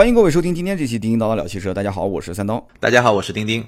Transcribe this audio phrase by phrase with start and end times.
[0.00, 1.72] 欢迎各位收听今天这期《叮叮叨叨聊汽车》。
[1.74, 2.66] 大家好，我是三刀。
[2.80, 3.62] 大家好，我是丁丁。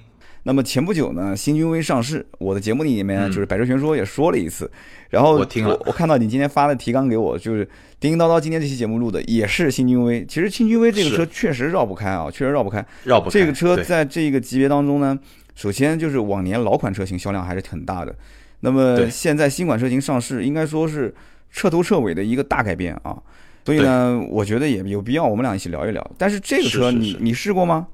[0.44, 4.70] 那么前不久呢，新君威上市，我的节目里面就是百车全说也说了一次。
[5.10, 7.68] 然后我听了，我看到你今天发的提纲给我，就是
[8.00, 10.24] 叮叮叨叨今天这期节目录的也是新君威。
[10.24, 12.82] 其实新君威这个车确实绕不开啊，确实绕不开。
[13.04, 13.38] 绕不开。
[13.38, 15.18] 这个车在这个级别当中呢，
[15.54, 18.16] 首先就是往年老款车型销量还是很大的。
[18.60, 21.14] 那么现在新款车型上市，应该说是
[21.50, 23.22] 彻头彻尾的一个大改变啊。
[23.64, 26.10] 所以呢，我觉得也有必要我们俩一起聊一聊。
[26.18, 27.86] 但是这个车你你试过吗？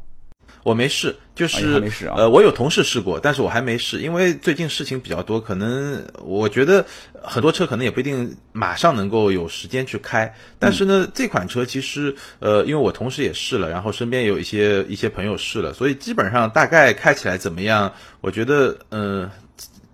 [0.65, 2.15] 我没试，就是没试啊。
[2.19, 6.84] 呃，我有同事试过，但是我还没试，因为最近事情比较多，可能我觉得
[7.23, 10.30] 很多车可能也不一定马上能够有时间去开。
[10.59, 17.91] 但是呢，这款车其实呃，因为我同事也试了，然后身边有一些一些朋友试了，所以基本上大概开起来怎么样？
[18.20, 19.30] 我觉得嗯。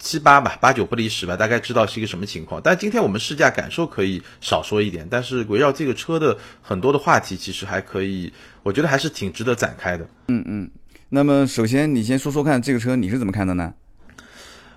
[0.04, 2.60] 七八吧，八九不离十吧，大概知道是一个什么情况。
[2.62, 8.30] 但今天我们试驾感受可以少说一点，但是围绕这个车的很多的话题，其实还可以，
[8.62, 10.06] 我觉得还是挺值得展开的。
[10.28, 10.70] 嗯嗯，
[11.08, 13.72] 那么首先你先说说看，这个车你是怎么看的呢？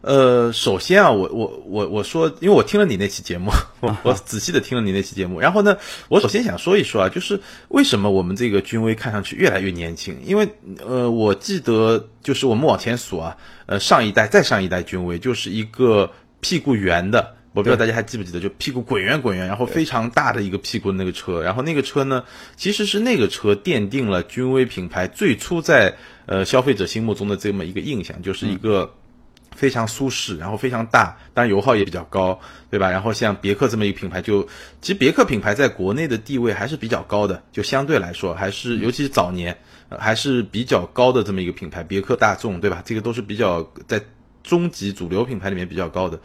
[0.02, 5.76] 呃，首先啊，我我我我说，因为我听了你那期节目，我我仔细的听了你那期节目，然后呢，
[6.08, 7.40] 我首先想说一说啊，就是
[7.70, 10.16] 为什么我们这个君威看上去越来越年轻？
[10.24, 10.48] 因为
[10.86, 16.10] 呃，我记得就是我们往前数啊，呃，上一代再上一代君威就是一个
[16.42, 22.24] 屁股圆的，我不知道大家还记不记得，就屁股滚圆滚圆，然后非常大的一个屁股的那个车，然后那个车呢，
[22.56, 25.96] 其实是那个车奠定了君威品牌最初在
[26.28, 28.94] 呃消费者心目中的这么一个印象，就是一个。
[29.58, 32.92] 非常舒适，然后非常大，当然油耗也比较高，对吧？
[32.92, 34.44] 然后像别克这么一个品牌，就
[34.82, 39.58] 其实别克品牌在国内的地位还是比较高的，就相对来说还是，尤其是早年
[39.98, 41.82] 还是比较高的这么一个品牌。
[41.82, 42.84] 别克、大众，对吧？
[42.86, 44.00] 这个都是比较在
[44.44, 46.20] 中级主流品牌里面比较高的。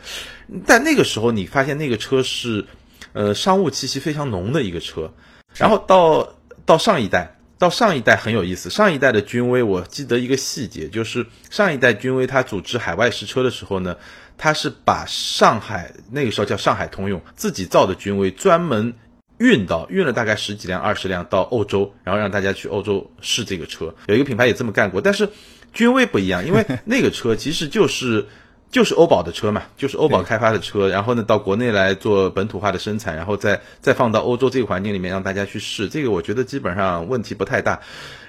[0.67, 2.67] 但那个时候你发现那个车是，
[3.15, 5.11] 呃，商务气息非常浓的一个车，
[5.57, 6.29] 然后到
[6.67, 7.35] 到上一代。
[7.63, 13.97] 到上一代很有意思，上一代的君威，我记得一个细节，就是上一代君威它组织海外试车的时候呢，
[14.37, 18.93] 它是把上海那个时候叫上海通用自己造的君威专门
[19.39, 23.95] 运到运了大概十几辆、二十辆到欧洲，然后让大家去欧洲试这个车。
[24.09, 25.29] 有一个品牌也这么干过，但是
[25.73, 28.27] 君威不一样，因为那个车其实就是。
[28.73, 37.79] 就是欧宝的车嘛，就是欧宝开发的车，然后呢到国内来做本土化的生产，然后再再放到欧洲这个环境里面让大家去试，这个我觉得基本上问题不太大。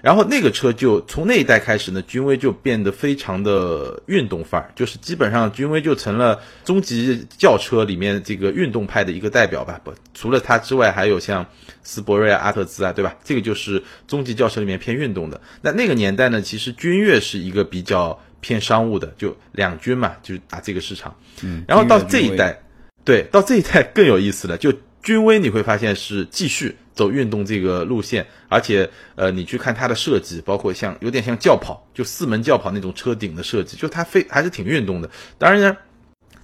[0.01, 9.79] 然后那个车就从那一代开始呢，君威就变得非常的运动范儿，就是基本上君威就成了中级轿车里面这个运动派的一个代表吧。
[9.81, 11.45] 不，除了它之外，还有像
[11.83, 13.15] 斯铂瑞啊、阿特兹啊，对吧？
[13.23, 15.39] 这个就是中级轿车里面偏运动的。
[15.61, 18.19] 那那个年代呢，其实君越是一个比较。
[18.43, 21.15] 偏商务的，就两军嘛，就是打这个市场。
[21.41, 22.61] 嗯，然后到这一代，
[23.03, 24.55] 对，到这一代更有意思了。
[24.55, 24.71] 就
[25.01, 35.09] 君威，你会发现是继续走运动这个路线，而且呃，你去看它的设计，包括像有点像轿跑，就四门轿跑那种车顶的设计，就它非还是挺运动的。
[35.39, 35.75] 当然呢。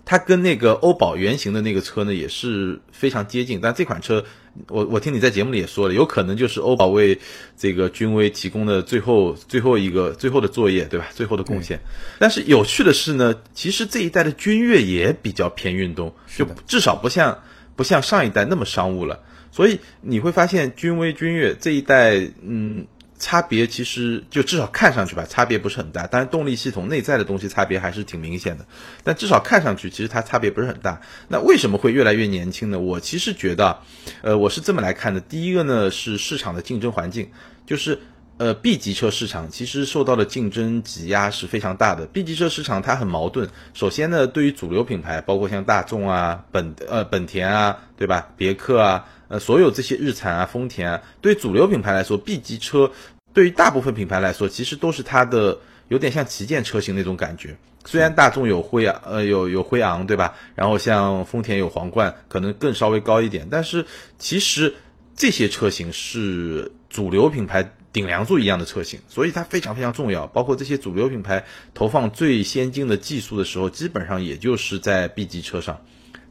[0.10, 4.26] 它跟那个欧宝原型的那个车呢也是非常接近，但这款车，
[4.68, 7.20] 我我听你在节目里也说了，有可能就是欧宝为
[7.56, 11.06] 这个君威提供的最后最后一个最后的作业，对吧？
[11.14, 11.80] 最后的贡献。
[12.18, 17.44] 但是有趣的是呢，其实这一代的君越也比较偏运动，就至少不像
[17.76, 19.20] 不像上一代那么商务了。
[19.52, 22.88] 所以你会发现君威、君越这一代，嗯。
[23.20, 26.08] 差别其实就至少看上去吧，差别不是很大。
[26.08, 28.66] 但是，动力系统内在的东西差别还是挺明显的。
[29.04, 31.00] 但至少看上去，其实它差别不是很大。
[31.28, 32.80] 那为什么会越来越年轻呢？
[32.80, 33.78] 我其实觉得，
[34.22, 35.20] 呃，我是这么来看的。
[35.20, 37.30] 第一个呢是市场的竞争环境，
[37.66, 38.00] 就是
[38.40, 42.06] 呃 B 级车市场其实受到的竞争挤压是非常大的。
[42.06, 43.50] B 级车市场它很矛盾。
[43.74, 48.30] 首先呢，对于主流品牌，包括像大众啊、本呃本田啊，对吧？
[48.38, 49.06] 别克啊。
[49.28, 52.90] 呃，所有这些日产啊、丰田啊，对主流品牌来说，B 级车
[53.34, 57.56] 对于大部分品牌来说，其实都是它的有点像旗舰车型那种感觉。
[57.86, 60.34] 虽然大众有辉昂，呃，有有辉昂，对吧？
[60.56, 63.86] 然后像丰田有皇冠，可能更稍微高一点，但是
[64.18, 64.74] 其实
[65.16, 70.28] 这些车型是主流品牌顶梁柱一样的车型，所以它非常非常重要。
[70.28, 75.82] 包括这些主流品牌投放最先进的技术的时候，基本上也就是在 B 级车上。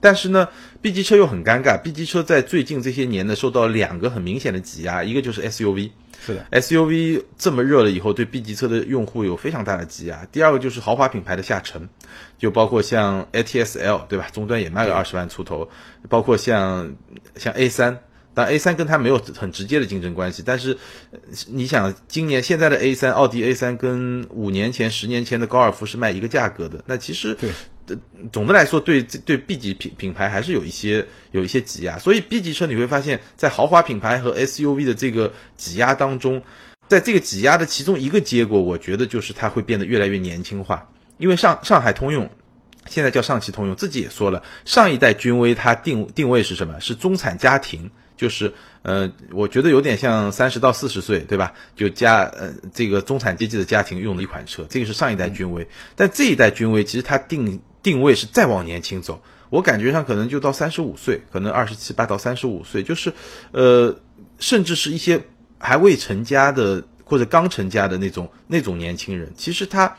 [0.00, 0.48] 但是呢
[0.80, 1.76] ，B 级车又很尴尬。
[1.82, 5.90] B 级车在最近这些年呢，受到两个很明显的挤压，一个就是 SUV，
[6.24, 10.24] 是的，SUV 这么热了以后，对 B 级车的用户有非常大的挤压。
[10.30, 11.88] 第二个就是豪华品牌的下沉，
[12.38, 14.28] 就包括像 ATS L，对吧？
[14.32, 15.68] 终端也卖个二十万出头，
[16.08, 16.94] 包括像
[17.34, 17.98] 像 A 三，
[18.38, 20.44] 但 A 三跟它没有很直接的竞争关系。
[20.46, 20.78] 但是
[21.48, 27.50] 你想，今年现在的 A 三，奥迪 A 三跟五年前、十年前的高尔夫是卖一个价格的，那其实对。
[28.30, 36.42] 总的来说对对 B 级品品牌还是有一些有一些挤压，所以 B 级车你会发现在豪华品牌和 SUV 的这个挤压当中，
[36.86, 40.86] 在这个挤压的其中一个结果，我觉得就是它会变得越来越年轻化，
[41.16, 42.28] 因为上上海通用。
[42.86, 46.80] 现在叫上汽通用，自己也说了，上一代君威它定定位是什么？
[46.80, 51.54] 是中产家庭，就是呃，我觉得有点像三十到四十岁，对吧？
[51.76, 55.66] 就家呃这个中产阶级的家庭用的一款车，这个是上一代君威。
[55.94, 63.12] 但这一代君威其实它定定位是再往年轻走，我感觉上可能就到三十五岁，可能二十七八到三十五岁，就是
[63.52, 63.96] 呃，
[64.38, 65.22] 甚至是一些
[65.58, 69.96] 还未成家的或者刚成家的那种那种年轻人，其实他。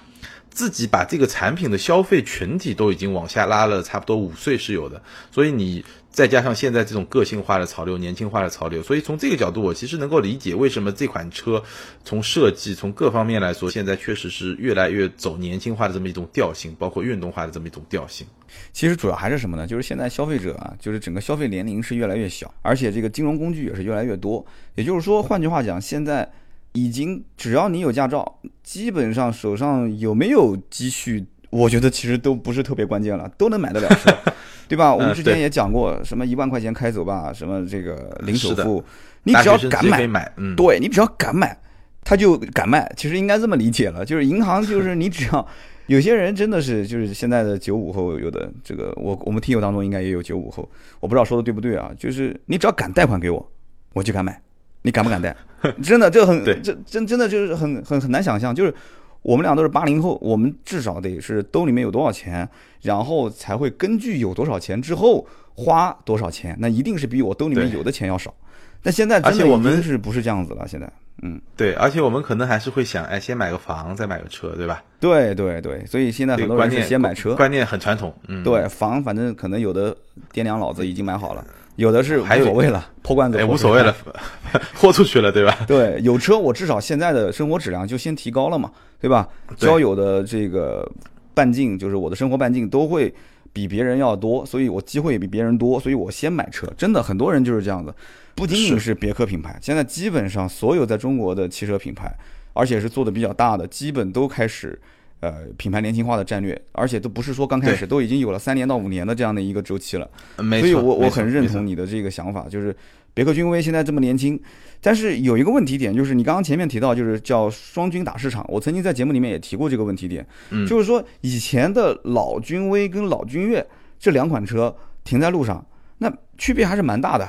[0.51, 5.01] 自己把这个产品的消费群体都已经往下拉了，差不多五岁是有的。
[5.31, 11.63] 所以你再加上现在这种个性化的潮流、年轻化的潮流，所以从这个角度，我其实能够理解为什么这款车
[12.03, 18.25] 从设计、从各方面来说，现在确实是越来越走年轻化的这么一种调性，包括运动化的这么一种调性。
[18.73, 19.67] 其实主要还是什么呢？
[19.67, 24.45] 就是现在消费者啊，就是整个消费年龄是越来越小，而且这个金融工具也是越来越多。
[24.75, 26.29] 也就是说，换句话讲，现在。
[26.73, 34.15] 已经，只要你有驾照，基本上手上有没有积蓄，我觉得其实都不是特别关键了，都能买得了车，
[34.67, 34.93] 对吧？
[34.93, 38.83] 我们之前也讲过，什么一万块钱开走吧，什么这个零首付，
[39.23, 41.57] 你只要敢买，对你只要敢买，
[42.03, 42.91] 他就敢卖。
[42.95, 45.47] 其实应该这么理解了，就是银行就 是你只要
[45.87, 50.69] 有些人真的是就是现在的九五后，有的这个我我们听友当中应该也有九五后，
[50.99, 51.91] 我不知道说的对不对啊？
[51.97, 53.51] 就是你只要敢贷款给我，
[53.93, 54.41] 我就敢买。
[54.81, 55.35] 你敢不敢贷？
[55.83, 58.55] 真的，这很这真真的就是很很很难想象。
[58.55, 58.73] 就是
[59.21, 62.47] 我们俩都是八零后，我们至少得是兜里面有多少钱，
[62.81, 66.55] 然后才会根据有多少钱之后花多少钱。
[66.59, 68.33] 那一定是比我兜里面有的钱要少。
[68.81, 70.65] 但现在真的已经是不是这样子了？
[70.65, 70.89] 现在，
[71.21, 74.81] 嗯，对，而且我们可能还是会想，哎，先买个房，再买个车，对吧？
[75.01, 78.13] 对对对，所以现在很多人是先买车，观念很传统。
[78.29, 79.93] 嗯，对，房反正可能有的
[80.31, 81.45] 爹娘老子已经买好了。
[81.79, 83.95] 有的是无所谓了，破罐子也无所谓了，
[84.75, 85.57] 豁出去了，对吧？
[85.65, 89.25] 对，有车我至少现在的生活质量就先提高了嘛，对吧？
[89.55, 90.85] 交友的这个
[91.33, 93.13] 半径，就是我的生活半径都会
[93.53, 96.67] 比别人要多，所以我机会也比别人多，所以我先买车。
[96.77, 97.93] 真的，很多人就是这样子，
[98.35, 102.13] 不仅仅是别克品牌，现在基本上所有在中国的汽车品牌，
[102.51, 104.77] 而且是做的比较大的，基本都开始。
[105.21, 110.09] 呃，品牌年轻化的战略，而且都不是说刚开始，都已经有了三年到五年的这样的一个周期了。
[110.37, 112.73] 没错，所以我我很认同你的这个想法，就是
[113.13, 114.39] 别克君威现在这么年轻，
[114.81, 118.45] 但是有一个问题点，就是你刚刚前面提到，就是叫双军打市场。
[118.47, 120.25] 我曾经在节目里面也提过这个问题点，
[120.65, 123.65] 就是说以前的老君威跟老君越
[123.99, 124.73] 这两款车
[125.03, 125.65] 停在路上，
[125.97, 127.27] 那区别还是蛮大的。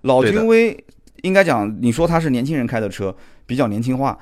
[0.00, 0.76] 老君威
[1.22, 3.14] 应该讲，你说它是年轻人开的车，
[3.46, 4.18] 比较年轻化，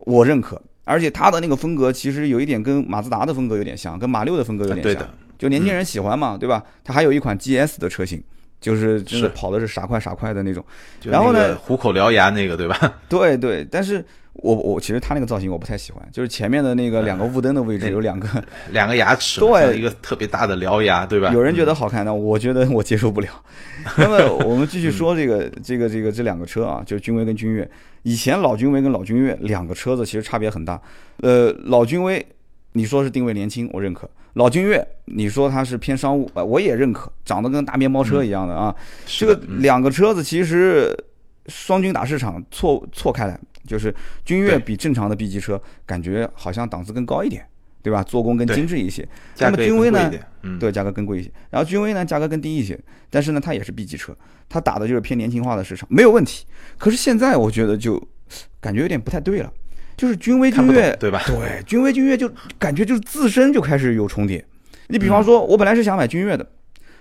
[0.00, 0.60] 我认可。
[0.88, 5.06] 而且它的那个风格其实有一点跟马自达的风格有点像，跟马六的风格有点像，
[5.36, 6.64] 就年轻人喜欢嘛，对吧？
[6.82, 8.22] 它还有一款 GS 的车型，
[8.60, 10.64] 就是真的跑的是傻快傻快的那种。
[11.02, 12.94] 然后呢，虎口獠牙那个，对吧？
[13.08, 18.28] 对对，但是我我其实他那个造型我不太喜欢，就是前面的那个两个雾灯的位置有两个
[18.70, 21.30] 两个牙齿，对，一个特别大的獠牙，对吧？
[21.32, 23.28] 有人觉得好看，那我觉得我接受不了。
[23.96, 27.68] 那么我们继续说这个这个这个这两个车啊，就是君威跟君越。
[28.02, 30.80] 以前老君威跟老君越两个车子其实差别很大，
[31.18, 32.24] 呃，老君威
[32.78, 38.74] 你说是定位年轻，我认可；老君越你说它是偏商务，我也认可，长得跟大面包车一样的啊。
[39.04, 40.96] 这个两个车子其实
[41.48, 43.94] 双军打市场错错开来，就是
[44.24, 47.44] 君越比正常的 B 级车感觉好像档次更高一点。
[47.80, 48.02] 对吧？
[48.02, 49.08] 做工更精致一些。
[49.38, 50.12] 那么君威呢？
[50.58, 51.30] 对，价格更贵一些。
[51.48, 52.78] 然后君威呢，价格更低一些。
[53.08, 54.14] 但是呢，它也是 B 级车，
[54.46, 56.44] 它打的就是偏年轻化的市场，没有问题。
[56.76, 58.02] 可是现在我觉得就
[58.60, 59.50] 感觉有点不太对了，
[59.98, 61.20] 就是君威君越，对吧？
[61.26, 64.42] 对， 君威君越就感觉就是自身就开始有重叠。
[64.86, 66.48] 你比方说，我本来是想买君越的，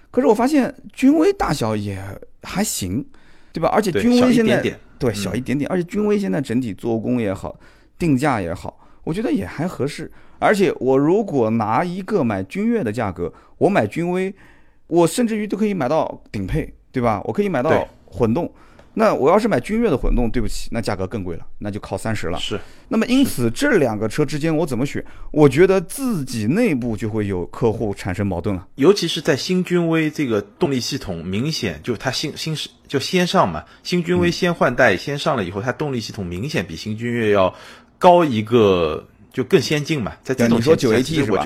[0.10, 2.04] 可是我发现君威大小也
[2.42, 3.06] 还行，
[3.54, 3.70] 对吧？
[3.70, 4.62] 而且君威现在
[4.98, 7.58] 对小一点点，而且君威现在整体做工也好，
[8.00, 10.12] 定价也好，我觉得也还合适。
[10.40, 14.34] 而且我如果拿一个买君越的价格，我买君威，
[14.88, 17.22] 我甚至于都可以买到顶配，对吧？
[17.26, 18.52] 我可以买到混动。
[19.00, 22.40] 那我要是买君越的混动，对不起，那价格更贵了，那就靠三十了。
[22.40, 22.60] 是。
[22.88, 25.06] 那么因此这两个车之间我怎么选？
[25.32, 28.68] 我觉得自己内部就会有客户产生矛盾了。
[28.76, 37.54] 尤其是在新君威这个动力系统明显就它新新是就先上嘛，新君威先换代先上了以后，它动力系统明显比新君越要
[37.98, 39.08] 高一个。
[39.34, 41.46] 就更先进嘛，在这种说九 AT 是吧？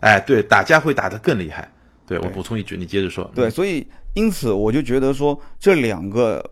[0.00, 1.66] 哎，对，打架会打得更厉害。
[2.06, 3.32] 对我补充一句，你接着说。
[3.34, 6.44] 对，所以因此我就觉得说，这两个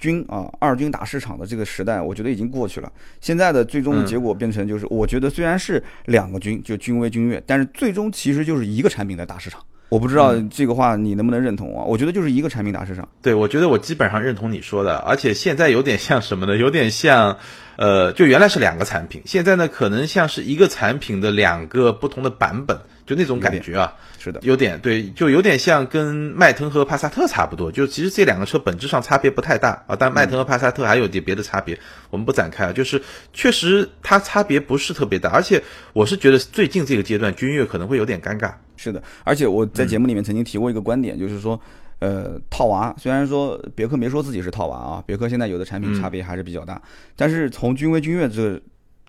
[0.00, 2.90] 军啊二军打市场的这个时代，我觉得已经过去了。
[3.20, 9.62] 现在的最终的结果变成就是，我觉得虽然是两个军，就军威、军越，但是最终其实就是一个产品在打市场。
[9.90, 11.84] 我不知道这个话你能不能认同啊？
[11.84, 13.08] 我觉得就是一个产品打市场。
[13.20, 16.56] 对，我觉得我基本上认同你说的，而且现在有点像什么呢？
[16.56, 17.36] 有点像。
[17.76, 23.90] 呃，就原来是两个产品，现在呢可能像是一个产品的两个不同的版本，就那种感觉啊，
[24.22, 31.78] 是的，有点对，就有点像跟迈腾和帕萨特差不多，就其实这两个车本质上差别不太大啊，但迈腾和帕萨特还有点别的差别，
[32.10, 35.62] 我们不展开啊，就是确实它差别不是特别大，而且
[35.94, 41.58] 我是觉得最近这个阶段君越可能会有点尴尬，是的，而且我在节目里面曾经提过一个观点，就是说。
[42.00, 46.80] 呃，套娃虽然说别克没说自己是套娃啊，别克现在有的产品差别还是比较大。
[47.14, 48.58] 但是从君威、君越这个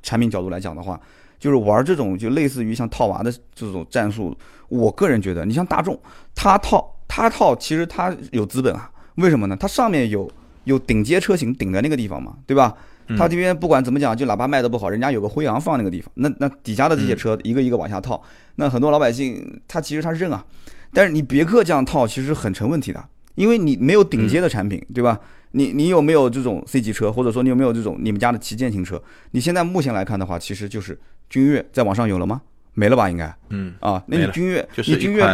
[0.03, 0.99] 产品角度来讲的话，
[1.41, 4.37] 就是玩这种就类似于像套娃的这种战术，
[4.69, 5.99] 我个人觉得，你像大众，
[6.35, 8.91] 它套它套，其实它有资本啊。
[9.15, 9.57] 为什么呢？
[9.59, 10.31] 它上面有
[10.65, 12.77] 有顶阶车型顶在那个地方嘛，对吧？
[13.17, 18.21] 它这边不管怎么讲，就哪怕卖的不好，人家有个辉昂放那个地方，那那底下的这些车一个一个往下套，
[18.57, 20.45] 那很多老百姓他其实他认啊。
[20.93, 25.19] 但是你别克这样套其实很成问题的，因为你没有顶阶的产品，对吧？
[25.53, 29.01] 你你有没有这种 C 级车，或者说你有没有这种你们家的旗舰型车？
[29.31, 30.97] 你现在目前来看的话，其实就是
[31.31, 32.41] 君越在网上有了吗？
[32.73, 33.09] 没了吧？
[33.09, 35.25] 应该，嗯啊，那你君越就是君越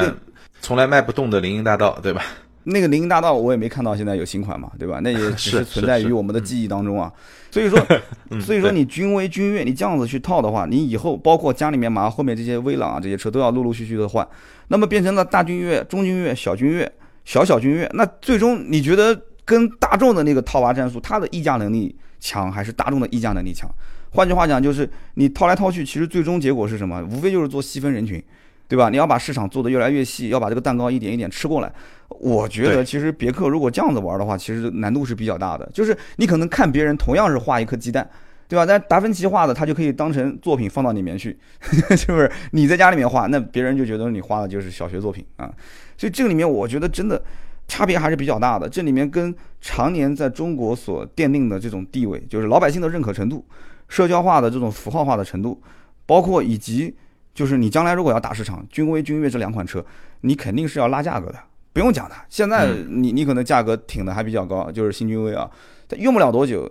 [0.62, 2.22] 从来卖不动的林荫大道，对吧？
[2.64, 5.00] 那个林荫大道我也没看到现在有新款嘛，对吧？
[5.02, 7.12] 那也 只是存在于我们的记忆当中啊。
[7.50, 7.80] 所以说，
[8.42, 14.28] 所以说你君威、君越，你这样子去套的话，你以后包括家里面马上后面这些威朗啊这些车都要陆陆续续的换，
[14.68, 16.92] 那么变成了大君越、中君越、小君越、
[17.24, 23.70] 小小君越，那最终你觉得跟大众的那个套娃战术，它的溢价能力强还是大众的溢价能力强？
[24.18, 27.08] 换句话讲，就是你套来套去，其实最终结果是什么？
[27.12, 28.22] 无非就是做细分人群。
[28.70, 28.90] 对吧？
[28.90, 31.72] 你要把市场做得越来越细，要把这个蛋糕一点一点吃过来。
[32.10, 35.70] 我觉得其实别克如果这样子玩的话，其实难度是比较大的。
[35.72, 38.10] 就是你可能看别人同样是画一颗鸡蛋，
[38.46, 38.66] 对吧？
[38.66, 41.38] 但达芬奇画的，他就可以当成作品放到里面去，
[41.96, 42.30] 是不是？
[42.52, 45.50] 你在家里面画，那别人就觉得你画的就是小学作品啊。
[45.98, 47.24] 所以这个里面，我觉得真的
[47.70, 48.68] 差别还是比较大的。
[48.68, 53.46] 这里面跟常年在中国所奠定的这种地位，就是老百姓的认可程度、
[53.88, 55.62] 社交化的这种符号化的程度，
[56.06, 56.96] 包括以及。
[57.38, 59.86] 就是你将来如果要打市场，君威、君越这两款车，
[60.22, 61.38] 你肯定是要拉价格的，
[61.72, 62.16] 不用讲的。
[62.30, 65.48] 现在你你可能价格挺的还比较高，就是新君威啊，
[65.88, 66.68] 它用不了多久。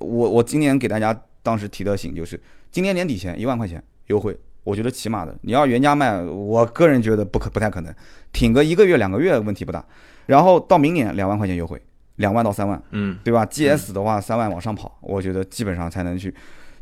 [0.00, 5.32] 我我今年给大家当时提的醒就是，今年年底前一万块钱优惠，我觉得起码的。
[5.42, 7.94] 你要原价卖，我个人觉得不可不太可能，
[8.32, 9.84] 挺个一个月两个月问题不大。
[10.26, 11.80] 然后到明年两万块钱优惠，
[12.16, 16.34] 两万到三万，嗯，对吧？GS 的话三万往上跑，我觉得基本上才能去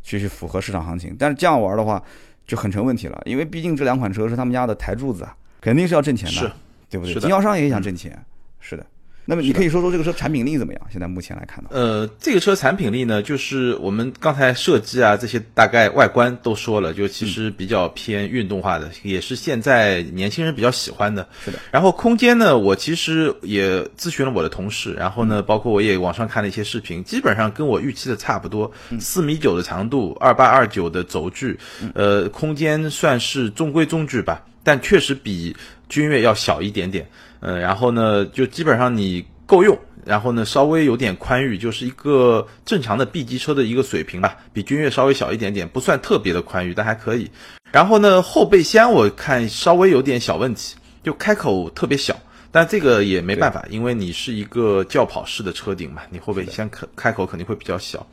[0.03, 1.15] 去去符合市场行情。
[1.17, 2.01] 但是这样玩的话。
[2.49, 6.51] 就很成问题了，因为毕竟这两款车是他们家的台柱子啊，肯定是要挣钱的，
[6.89, 7.13] 对不对？
[7.13, 8.25] 经销商也想挣钱，
[8.59, 8.83] 是的。
[9.29, 10.81] 那么你可以说说这个车产品力怎么样？
[10.91, 11.69] 现在目前来看呢？
[11.71, 21.29] 呃，这个车产品力呢，就是我们刚才设计啊这些大概外观都说了，就其实比较偏运动化的，也是现在年轻人比较喜欢的。
[21.45, 21.59] 是的。
[21.69, 28.71] 然后空间呢，我其实也咨询了我的同事，然后呢，包括我也网上看了一些视频，基本上跟我预期的差不多。
[28.99, 31.59] 四米九的长度，二八二九的轴距，
[31.93, 35.55] 呃，空间算是中规中矩吧，但确实比
[35.89, 37.09] 君越要小一点点。
[37.41, 47.31] 呃，然后呢，就基本上你够用，然后呢，稍微有点宽裕，就是一个正常的 B 级车的一个水平吧，比君越稍微小一点点，不算特别的宽裕，但还可以。
[47.71, 52.19] 然后呢，后备箱我看稍微有点小问题，就开口特别小，
[52.51, 58.05] 但这个也没办法，因为你是一个轿跑式的车顶嘛，你后备箱开开口肯定会比较小。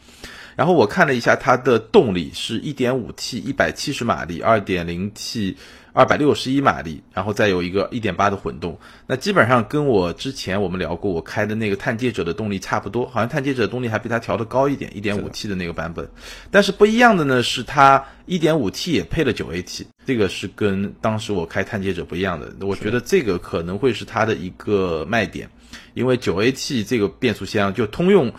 [0.54, 5.56] 然后我看了一下它的动力是 1.5T，一百七十马力，2.0T。
[5.96, 16.06] 二百六十一马力，然后再有一个一点八的混动，那基本上跟我之前我们聊过我开的那个探界者的动力差不多，好像探界者动力还比它调的高一点，一点五 T 的那个版本。
[16.50, 22.52] 但是不一样的呢，是它一点五 T 也配了九 AT，这个是跟当时我开探界者不一样的。
[22.60, 25.48] 我觉得这个可能会是它的一个卖点，
[25.94, 28.30] 因为九 AT 这个变速箱就通用。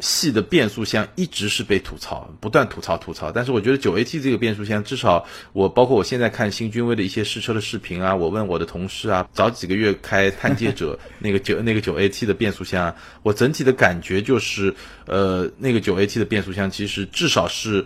[0.00, 3.32] 系的变速箱一直是被吐槽，不断吐槽吐槽。
[3.32, 14.74] 但是我觉得九 AT 这个变速箱，至少我包括我现在看新君威的一些试车的视频啊，我问我的同事啊，早几个月开探界者 那个九那个九 AT 的变速箱，我整体的感觉就是，
[15.06, 17.84] 呃，那个九 AT 的变速箱其实至少是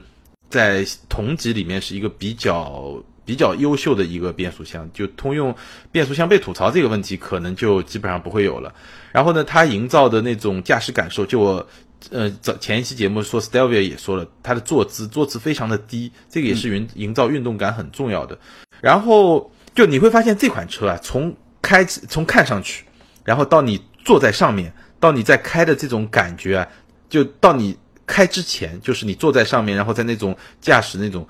[0.48, 4.90] 在同级里面是一个比较比较优秀的一个变速箱。
[4.92, 5.54] 就通用
[5.92, 8.74] 变速箱被吐槽这个问题，可能就基本上不会有了。
[9.12, 11.66] 然后呢，它营造的那种驾驶感受，就我。
[12.10, 18.38] 呃，早前一期节目说，Stelvia 也说了，它的坐姿坐姿非常的低，这个也是营营造运动感很重要的。
[18.80, 22.86] 然后就你会发现这款车啊，从开从看上去，
[23.22, 26.66] 然后到你坐在上面，到你在开的这种感觉啊，
[27.10, 31.28] 就到你开之前，就是你坐在上面，然后在那种驾驶那种，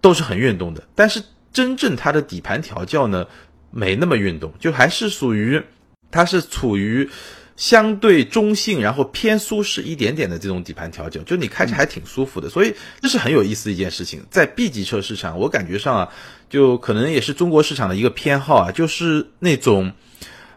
[0.00, 0.86] 都是很运动的。
[0.94, 1.20] 但是
[1.52, 3.26] 真正它的底盘调教呢，
[3.70, 5.62] 没那么运动，就还是属于，
[6.10, 7.08] 它是处于。
[7.54, 14.24] 相对中性，然后偏舒适一点点的这种底盘调教，就你开着还挺舒服的，所以这是很有意思的一件事情。
[14.30, 16.08] 在 B 级车市场，我感觉上啊，
[16.48, 19.92] 就可能也是中国市场的一个偏好啊，就是那种，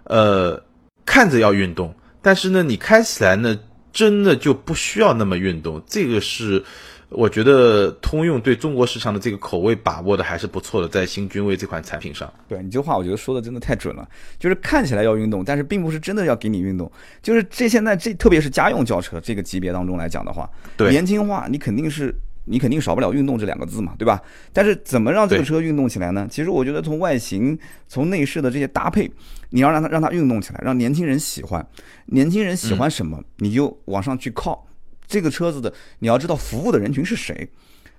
[0.06, 0.64] 呃，
[1.06, 3.60] 看着要运动，但是呢，你开起来呢，
[3.92, 6.64] 真的就不需要那么运动，这个是。
[7.10, 12.32] 我觉得通用对中国市场的这个口味把握的还是不错的，在新君威这款产品上。
[12.48, 14.08] 对你这话，我觉得说的真的太准了。
[14.40, 16.92] 就是看起来要运动，但是并不是真的要给你运动。
[17.22, 22.14] 就是这现在这特别是家用轿车这个级别当中来讲的话，年轻化你肯定是
[22.46, 24.22] 你肯定少不了运动这两个字嘛，对吧？
[24.52, 26.28] 但是怎么让这个车运动起来呢？
[26.30, 27.58] 其实我觉得从外形、
[27.88, 29.10] 从内饰的这些搭配，
[29.52, 31.66] 你要让它让它运动起来，让年轻人喜欢。
[32.08, 34.66] 年轻人喜欢什么，你就往上去靠。
[35.08, 37.48] 这个车子的，你要知道服务的人群是谁。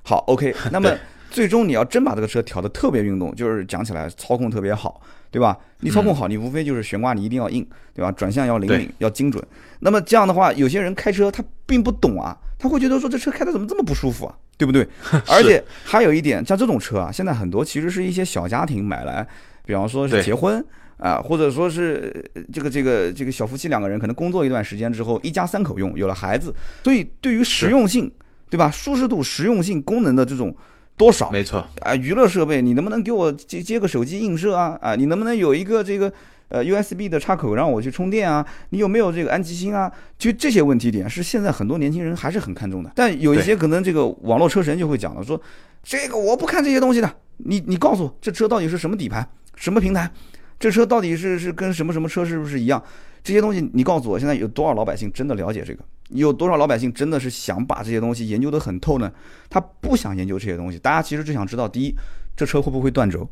[0.02, 0.90] 好，OK， 那么
[1.30, 5.56] 最终你要真把这个车调的特别运动，就是讲起来操控特别好，对吧？
[5.80, 8.12] 你操控好，你无非就是悬挂你一定要硬，对吧？
[8.12, 9.44] 转向要灵敏，要精准。
[9.80, 14.86] 那么这样的话，有些人开车他并不懂啊，他会觉得说这车开的怎么这么不舒服啊，对不对？
[15.28, 19.26] 而且还有一点，像这种车啊，现在很多其实是一些小家庭买来，
[19.64, 20.64] 比方说是结婚。
[20.98, 28.10] 啊，或者说是这个这个这个小夫妻两个人可能工作一段时间之后，一家三口用，有了孩子，所以对于实用性，
[28.48, 28.70] 对吧？
[28.70, 30.54] 舒适度、实用性、功能的这种
[30.96, 31.94] 多少，没错啊。
[31.94, 34.78] 娱乐设备，你能不能给我接接个手机映射啊？
[34.80, 36.10] 啊，你能不能有一个这个
[36.48, 38.46] 呃 USB 的插口让我去充电啊？
[38.70, 39.92] 你有没有这个安吉星啊？
[40.16, 42.90] 就这些问题点是现在很多年轻人还是很看重的。
[42.94, 45.38] 但有一些可能这个网络车神就会讲了，说
[45.82, 50.10] 这个我不看这些东西的，你你告诉我这车到底是什么底盘，什么平台？
[50.58, 52.82] 这车到底是是跟什么什么车是不是一样？
[53.22, 55.84] 这些东西你告诉我，现在有多少老百姓真的了解这个？
[56.10, 59.10] 有多少老百姓真的是想把这些东西研究得很透呢？
[59.50, 61.94] 他不想研究这些东西，大家其实只想知道：第一，
[62.36, 63.28] 这车会不会断轴，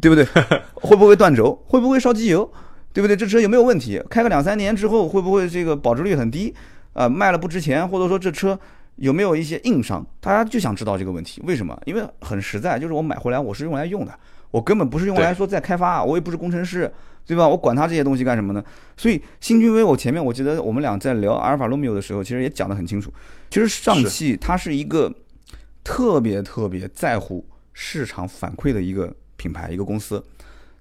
[0.00, 0.24] 对不对？
[0.74, 1.60] 会不会断轴？
[1.66, 2.48] 会不会烧机油？
[2.92, 3.16] 对不对？
[3.16, 4.00] 这车有没有问题？
[4.08, 6.54] 开个两三年之后会不会这个保值率很低？
[6.92, 8.56] 啊，卖了不值钱，或者说这车
[9.02, 10.06] 有没有一些硬伤？
[10.20, 11.42] 大家就想知道这个问题。
[11.44, 11.76] 为什么？
[11.86, 14.16] 因为很实在，就是我买回来我是用来用的。
[14.52, 16.88] 我根本不是用来说在开发，我也不是工程师，
[17.26, 17.48] 对吧？
[17.48, 18.62] 我管他这些东西干什么呢？
[18.96, 23.12] 所以新君威，我前面我记得我们俩在聊阿尔法罗密欧的时候，其实也讲得很清楚。
[23.50, 25.12] 其实上汽它是一个
[25.82, 30.24] 特别特别在乎市场反馈的一个品牌，一个公司。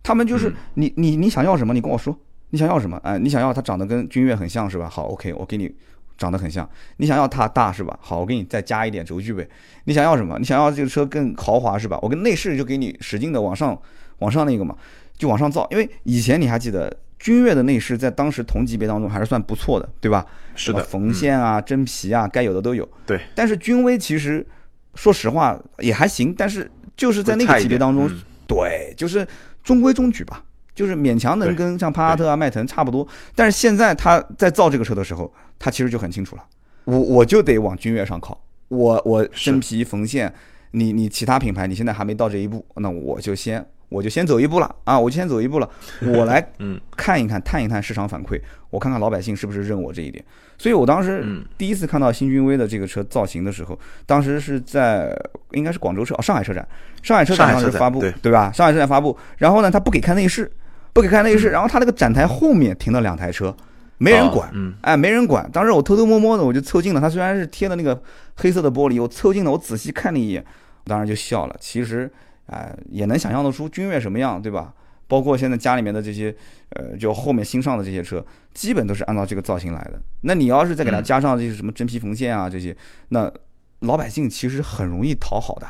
[0.04, 2.16] 他们就是你你你想要什么，你跟我说，
[2.52, 2.98] 你想要什么？
[3.04, 4.88] 哎，你想要它长得跟君越很像是吧？
[4.88, 5.74] 好，OK，我给你。
[6.22, 7.98] 长得很像，你想要它大是吧？
[8.00, 9.48] 好，我给你再加一点轴距呗。
[9.86, 10.38] 你想要什么？
[10.38, 11.98] 你想要这个车更豪华是吧？
[12.04, 13.76] 我跟内饰就给你使劲的往上，
[14.20, 14.76] 往上那个嘛，
[15.18, 15.68] 就往上造。
[15.72, 20.24] 因为以前你还记得，君越的内饰在当时同级别当中还是算不错的，对吧？
[20.56, 22.88] 是的，缝线啊、真皮啊，该有的都有。
[23.08, 23.20] 对。
[23.34, 24.46] 但是君威其实，
[24.94, 28.08] 说实话也还行，但是就是在那个级别当中，
[28.48, 29.28] 对，就是
[29.64, 30.44] 中规中矩吧。
[30.74, 36.44] 就是勉强能跟像帕萨特啊、迈腾差不多，但是现在他在造这个车的时候，他其实就很清楚了，
[36.86, 40.34] 我我就得往君越上靠，我我真皮缝线，
[40.72, 44.76] 你你其他品牌你现在还没到这一步，那我就先我就先走一步了。
[44.86, 45.70] 啊，我就先走一步了，
[46.02, 46.80] 我来 嗯。
[46.96, 50.24] 看一看探一探市场反馈，我看看老百姓是不是认我这一点，
[50.58, 51.26] 所以我当时
[51.58, 55.14] 第一次看到新君威的这个车造型的时候，当时是在
[55.52, 56.66] 应该是广州车哦上海车展，
[57.02, 58.52] 上海车展当时发布对吧？
[58.52, 60.50] 上海车展发布，然后呢他不给看内饰。
[60.94, 63.56] 不给看内饰，然后他那个展台后面停了两台车，
[63.98, 64.52] 没人管，
[64.82, 65.50] 哎，没人管。
[65.52, 68.02] 当时我偷偷摸摸的我就凑近了，他虽然是贴的那个
[68.36, 70.44] 黑色的玻璃，我凑近了，我仔细看了一眼，
[70.86, 71.56] 当时就笑了。
[71.60, 72.12] 其实，
[72.48, 74.74] 哎，也能想象得出君越什么样，对吧？
[75.08, 76.36] 包括现在家里面的这些，
[76.72, 80.02] 呃，就后面新上的这些车，基本都是按照这个造型来的。
[80.22, 82.76] 那你要是再给它加上这些什么真皮缝线啊这些，
[83.10, 83.32] 那
[83.80, 85.68] 老百姓其实很容易讨好的，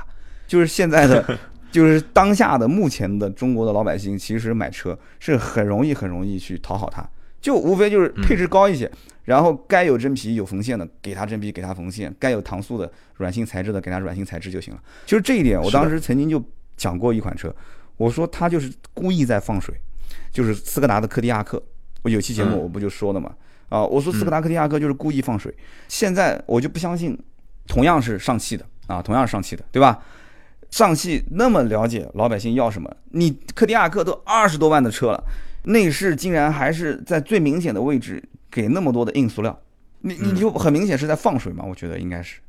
[0.48, 1.38] 就是现在的。
[1.72, 7.08] 就是当下的目前的中国的老百姓，其实买车是很容易很容易去讨好他，
[7.40, 8.92] 就无非就是配置高一些，
[9.24, 14.84] 然后该有真皮有缝线的给他真皮给他缝线，该有搪塑的软性材质的给他软性材质就行了。
[15.06, 16.44] 就是这一点，我当时曾经就
[16.76, 17.56] 讲过一款车，
[17.96, 19.74] 我说他就是故意在放水，
[20.32, 21.62] 就是斯柯达的柯迪亚克，
[22.02, 23.32] 我有期节目我不就说了嘛，
[23.70, 25.54] 啊，我说斯柯达柯迪亚克就是故意放水，
[25.88, 27.18] 现在我就不相信，
[27.66, 30.04] 同样是上汽的啊，同样是上汽的，对吧？
[30.72, 35.24] 上汽那么了解老百姓要什么，你柯迪亚克都二十多万的车了，
[35.66, 39.60] 内饰竟然还是在最明显的位置给那么多的硬塑料，
[40.00, 41.64] 你你就很明显是在放水嘛？
[41.68, 42.40] 我觉得应该是。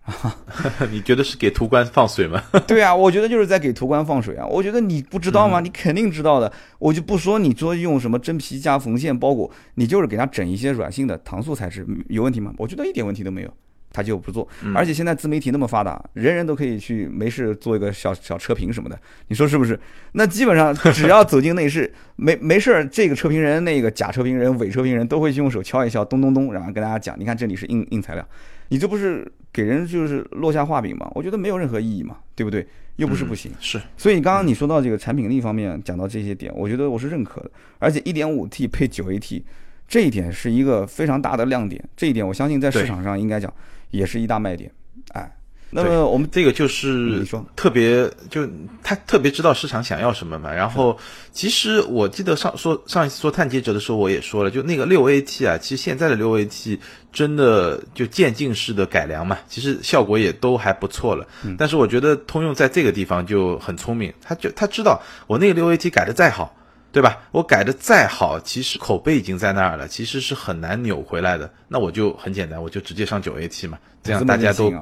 [0.90, 2.42] 你觉得是给途观放水吗？
[2.66, 4.46] 对啊，我觉得就是在给途观放水啊。
[4.46, 5.60] 我觉得你不知道吗？
[5.60, 6.50] 你肯定知道的。
[6.78, 12.54] 我就不说你说用什么真皮加缝线包裹，你就是给它整一些软性的搪塑材质，有问题吗？
[12.56, 13.52] 我觉得一点问题都没有。
[13.92, 19.78] 他就不做，而且现在自媒体那么发达，人人都可以去没事做一个小小车评什么的，你说是不是？
[20.12, 28.26] 那基本上只要走进内饰，没 没事儿，这个车评人、那个假车评人、伪车评人都会去用手敲一敲，咚咚咚，然后跟大家讲，你看这里是硬硬材料，
[28.68, 31.10] 你这不是给人就是落下画饼吗？
[31.14, 32.66] 我觉得没有任何意义嘛，对不对？
[32.96, 33.80] 又不是不行，是。
[33.96, 39.42] 所以刚刚你说到这个产品力方面讲到这些点，我觉得我是认可的，而且 1.5T 配 9AT
[39.88, 43.52] 这一点是一个非常大的亮点，这一点我相信在市场上应该讲。
[43.92, 44.72] 也是一大卖点，
[45.12, 45.36] 哎，
[45.70, 47.24] 那么我们这个就是
[47.54, 48.46] 特别，就
[48.82, 50.52] 他特别知道市场想要什么嘛。
[50.52, 50.98] 然后，
[51.30, 56.78] 其实我记得上说上一次说碳接折的时候，我也说了，就那个六 AT 啊，其实现在的六 AT
[57.12, 61.26] 真的就渐进式的改良嘛，其实效果也都还不错了。
[61.56, 66.56] 但是我觉得通用在这个地方就很聪明，他就他知道我那个六 AT 改的再好。
[66.92, 67.18] 对吧？
[67.32, 71.50] 我改的再好，其实口碑已经在那儿了，其实是很难扭回来的。
[71.66, 74.72] 那我就很简单，我就直接上九 AT 嘛，这样大家都。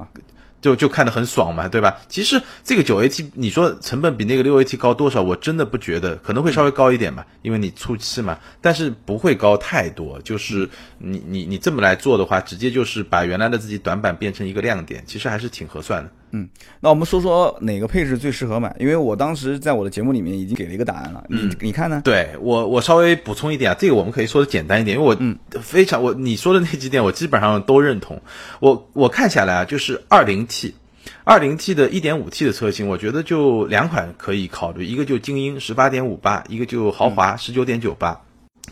[0.60, 1.96] 就就看得很爽嘛，对吧？
[2.06, 5.22] 其实这个九 AT，你说成本比那个六 AT 高多少？
[5.22, 10.20] 我真的不觉得，可能会稍微高一点嘛，因为你初期嘛，但是不会高太多。
[10.20, 10.68] 就是
[10.98, 16.10] 你你你这么来做的话，直接就是把原来的自己短板变成一个亮点，其实还是挺合算的。
[16.32, 16.48] 嗯，
[16.80, 18.74] 那我们说说哪个配置最适合买？
[18.78, 22.02] 因为我当时在我的节目里面已经给了一个答案了，你你看呢？
[22.04, 28.20] 对我我稍微补充一点啊，这个我们可以说的简单一点，因为我嗯非常我你说的那几点我基本上都认同。
[28.58, 30.40] 我我看下来啊，就是二零。
[30.50, 30.74] T，
[31.22, 38.20] 二零 T 的一点五 T 的车型，我觉得就两款可以考虑，一个就精英十八点五八，一个就豪华十九点九八。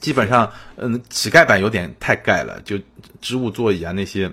[0.01, 2.77] 基本上，嗯，乞丐版有点太盖了，就
[3.21, 4.29] 织物座椅啊那些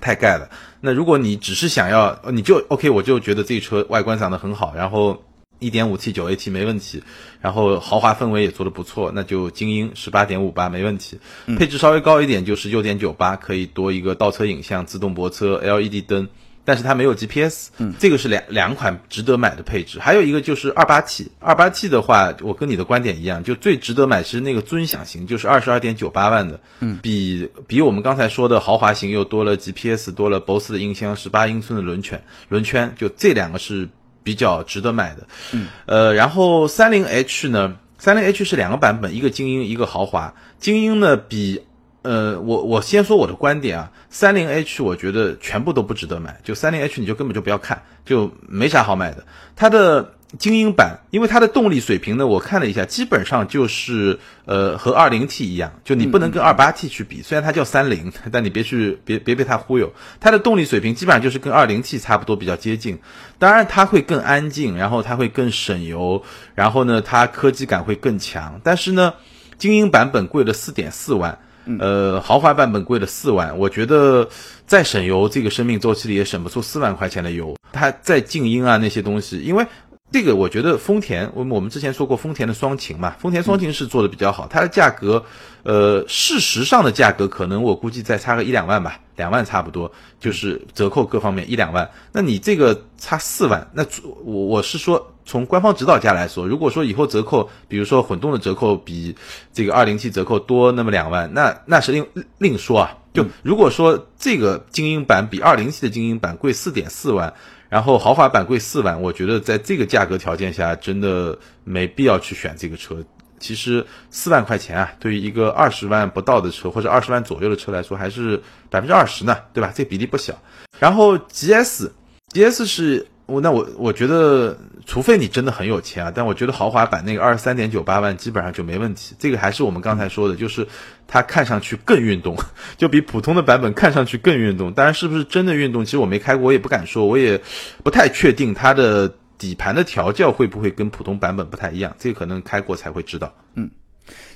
[0.00, 0.48] 太盖了。
[0.80, 5.22] 那如果你只是想要，你就 OK，我就觉得这车外观长得很好，然后
[5.58, 7.02] 一点五 T 九 AT 没问题，
[7.40, 11.20] 然后豪华氛围也做得不错，那就精英十八点五八没问题。
[11.58, 16.28] 配置稍微高一点就十九点九八，可以多一个倒车影像、自动泊车、LED 灯。
[16.64, 19.98] 但是它没有 GPS，嗯，这个是两两款值得买的配置。
[19.98, 33.88] 还有一个就是二八 T，二八 T 的话，我跟你的观点一样，就最值得买是那个尊享型，就是二十二点九八万的，嗯，比比我们刚才说的豪华型又多了 GPS，多了 BOSS 的音箱，十八英寸的轮圈，轮圈，就这两个是
[34.22, 35.26] 比较值得买的。
[35.52, 40.32] 嗯，呃，然后三零 H 呢，三零 H 是两个版本，一个精英，一个豪华。
[40.60, 41.62] 精英呢比。
[42.02, 49.24] 呃，我我先说我的观点啊，三零 H 我觉得全部都不值得买，就三零 H 你就根本就不要看，就没啥好买的。
[49.54, 62.98] 它的精英版，因为它的动力水平呢，我看了一下，基本上就是呃和二零 T 一样，就你不能跟二八 T 去比，虽然它叫三零， 但你别去别别被它忽悠，它的动力水平基本上就是跟二零 T 差不多，比较接近。
[63.38, 66.24] 当然它会更安静，然后它会更省油，
[66.56, 69.14] 然后呢它科技感会更强，但是呢
[69.56, 71.38] 精英版本贵了四点四万。
[71.78, 74.28] 呃，豪华版本贵了四万，我觉得
[74.66, 77.56] 再省油，这个生命周期里也省不出四万块钱的油。
[77.72, 79.64] 它再静音啊那些东西，因为
[80.12, 85.24] 这个我觉得丰田，我们我们之前说过丰田的双擎嘛，丰田双擎是做的比较好，它的价格，
[85.62, 91.90] 呃，事实上的价格可能我估计再差个一两万吧，两万差不多，就是折扣各方面一两万。
[92.12, 93.84] 那你这个差四万，那
[94.24, 95.08] 我我是说。
[95.24, 99.14] 从官方指导价来说，如果说以后折扣，比如说混动的折扣比
[99.52, 102.04] 这个二零 T 折扣多那么两万，那那是另
[102.38, 102.98] 另说啊。
[103.14, 107.32] 就如果说这个精英版比二零 T 的精英版贵四点四万，
[107.72, 113.02] 然后豪华版贵四万，我觉得在这个价格条件下，真的没必要去选这个车。
[113.38, 118.36] 其实四万块钱啊，对于一个二十万不到的车或者二十万左右的车来说，还是
[118.68, 119.72] 百分之二十呢，对吧？
[119.74, 120.38] 这比例不小。
[120.78, 123.06] 然后 GS，GS 是。
[123.26, 129.14] 我那我我觉得，除非你真的很有钱啊，但我觉得豪华版那个二十三点九八万基本上就没问题。
[129.18, 130.66] 这个还是我们刚才说的，就是
[131.06, 132.36] 它看上去更运动，
[132.76, 134.72] 就比普通的版本看上去更运动。
[134.72, 137.40] 当然，是不是真的运动，其实我没开过，我也不敢说，我也
[137.84, 139.08] 不太确定它的
[139.38, 141.94] 底盘的调教会不会跟普通版本不太一样。
[141.98, 143.32] 这个可能开过才会知道。
[143.54, 143.70] 嗯，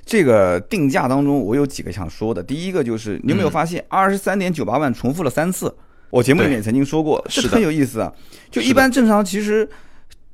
[0.04, 2.40] 这个定价当中，我有几个想说的。
[2.42, 5.76] 第一个就是，你有没有发现二十三点九八万重复了三次？
[6.10, 8.12] 我节目里面也曾经说过，是很有意思啊。
[8.50, 9.68] 就一般正常，其实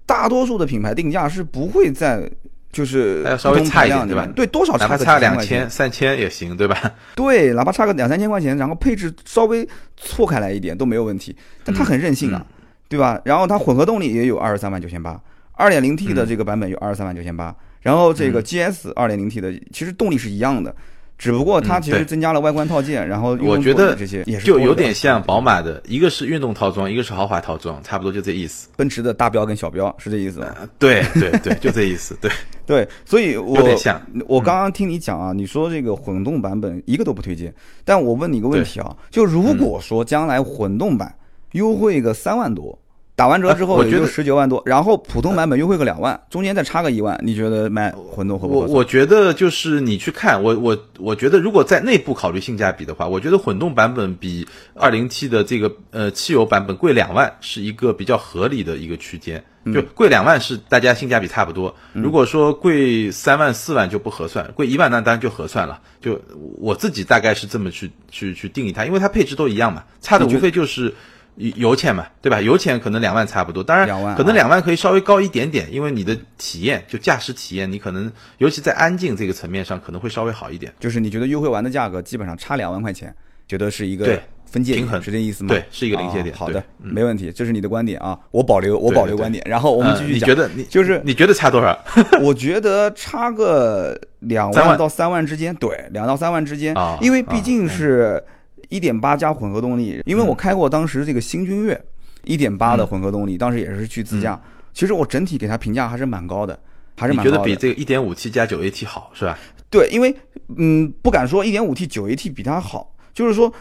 [0.07, 2.31] 大多数的品牌定价是不会在
[2.71, 4.27] 就是稍微差一点，对吧？
[4.35, 6.93] 对，多少差个差两千、三千也行，对吧？
[7.15, 11.35] 对，哪怕差个两三千块钱，然后配置稍微错开来一点都没有问题。
[11.65, 12.45] 但它很任性啊，
[12.89, 13.21] 对吧？
[13.25, 15.21] 然后它混合动力也有二十三万九千八，
[15.53, 20.75] 二点零 T 的这个版本有二十三万九千八，然后这个 GS 二点零 T 的其实动力是一样的。
[21.19, 28.69] 只不过它其实增加了外观套件，然后我觉得这些也是就有点像宝马的，一个是运动套装，一个是豪华套装，差不多就这意思。
[28.77, 30.55] 奔驰的大标跟小标是这意思吗？
[30.79, 32.17] 对对对，就这意思。
[32.21, 32.31] 对
[32.67, 34.01] 对，所以我有点像。
[34.27, 41.15] 我刚刚听你讲啊，你说这个混动版本一个都不推荐，但我问你一个问题啊，就如果说将来混动版
[41.53, 42.77] 优惠个三万多。
[43.23, 48.67] 打完折之后也就十九万多，然后普通版本优惠个两万，中间再差个一万，你觉得买混动会不会？
[48.67, 61.73] 我我觉得就是你去看，我我我觉得如果在内部考虑性价比的话，我觉得混动版本比二零 T 的这个呃汽油版本贵两万是一个比较合理的一个区间，就贵两万是大家性价比差不多。
[61.93, 65.81] 如果说贵三万四万就不合算，贵一万那当然就合算了。
[66.01, 66.21] 就
[66.59, 70.93] 我自己大概是这么去去去定义它，因为它配置都一样嘛，差的无非就是。
[71.37, 72.41] 油钱嘛，对吧？
[72.41, 80.73] 油钱可能两万差不多，当然可能两万可以稍微高一点点，因为你的体验就驾驶体验，你可能尤其在安静这个层面上可能会稍微好一点。
[80.79, 83.15] 就是你觉得优惠完的价格基本上差两万块钱，
[83.49, 85.49] 觉得是一个分界平衡，是这意思吗？
[85.49, 86.35] 对，是一个临界点。
[86.37, 89.43] 好的，没问题，这是你的观点啊，我保留，我保留观点。
[89.49, 91.79] 然后我们继续讲，你觉得你就是你觉得差多少？
[92.21, 98.23] 我觉得差个两万到三万之间，对，两到三万之间，因为毕竟是
[98.73, 101.79] 一点八加混合动力，因为我开过当时这个新君越。
[102.25, 104.41] 一点八的混合动力，当时也是去自驾。
[104.73, 106.57] 其实我整体给它评价还是蛮高的，
[106.97, 107.37] 还是蛮高的。
[107.37, 109.37] 觉得比这个一点五 T 加九 AT 好是吧？
[109.69, 110.15] 对，因为
[110.57, 113.53] 嗯，不敢说一点五 T 九 AT 比它好，就是说，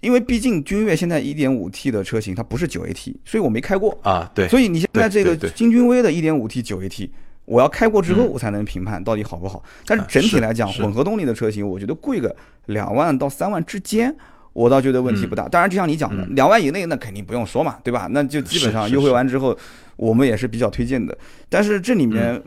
[0.00, 4.32] 因为毕竟君越现在一点五 T 的车型它不是九 AT，所以我没开过啊。
[4.34, 7.10] 对，所以你现在这个金君威的一点五 T 九 AT，
[7.44, 9.62] 我要开过之后我才能评判到底好不好。
[9.84, 14.16] 但是整体来讲，混合动力的车型，我觉得贵个两万到三万之间。
[14.56, 18.08] 我倒觉得问题不大，当然就像你讲的，两万以内那肯定不用说嘛，对吧？
[18.10, 19.54] 那就基本上优惠完之后，
[19.96, 21.16] 我们也是比较推荐的。
[21.50, 22.42] 但是这里面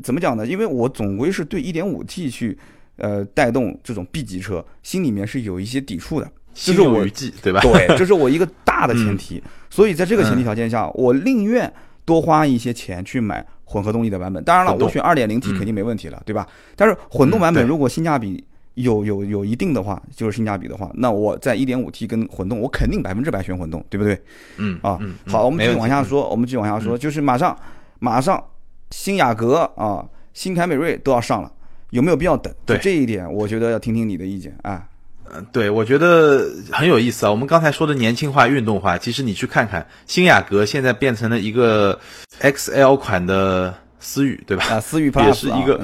[0.00, 0.46] 怎么讲呢？
[0.46, 2.56] 因为我总归是对一点五 T 去
[2.96, 7.04] 呃带动这种 B 级车，心里面是有一些抵触的，这是我
[7.42, 7.60] 对吧？
[7.60, 9.42] 对，这是我一个大的前提。
[9.68, 11.72] 所以在这个前提条件下，我宁愿
[12.04, 14.44] 多花一些钱去买混合动力的版本。
[14.44, 16.46] 当然了，我选二点零 T 肯定没问题了，对吧？
[16.76, 18.44] 但是混动版本如果性价比，
[18.78, 24.20] 有有有一定的话，就是性价比的话，那我在一点五 T 跟混动，我肯定百分之百选混动，对不对？
[24.56, 27.56] 嗯啊，好，我们继续往下说，我们继续往下说，就是马上
[27.98, 28.42] 马上
[28.90, 31.52] 新雅阁啊，新凯美瑞都要上了，
[31.90, 32.52] 有没有必要等？
[32.64, 34.86] 对这一点，我觉得要听听你的意见啊。
[35.34, 37.30] 嗯，对，我觉得很有意思啊。
[37.30, 41.98] 我们刚才说的年轻化、运动化，其实你去看看新雅阁现在变成了一个
[42.40, 43.74] XL 款的。
[44.00, 44.64] 思域对吧？
[44.70, 45.80] 啊，思域 Plus 也是一个，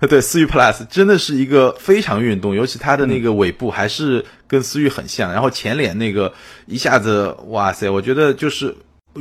[0.08, 6.32] 对，思域 Plus 真的是一个非常运动，尤其它的那个尾部还是跟思域很像，然后前脸那个
[6.66, 8.74] 一下子，哇塞，我觉得就是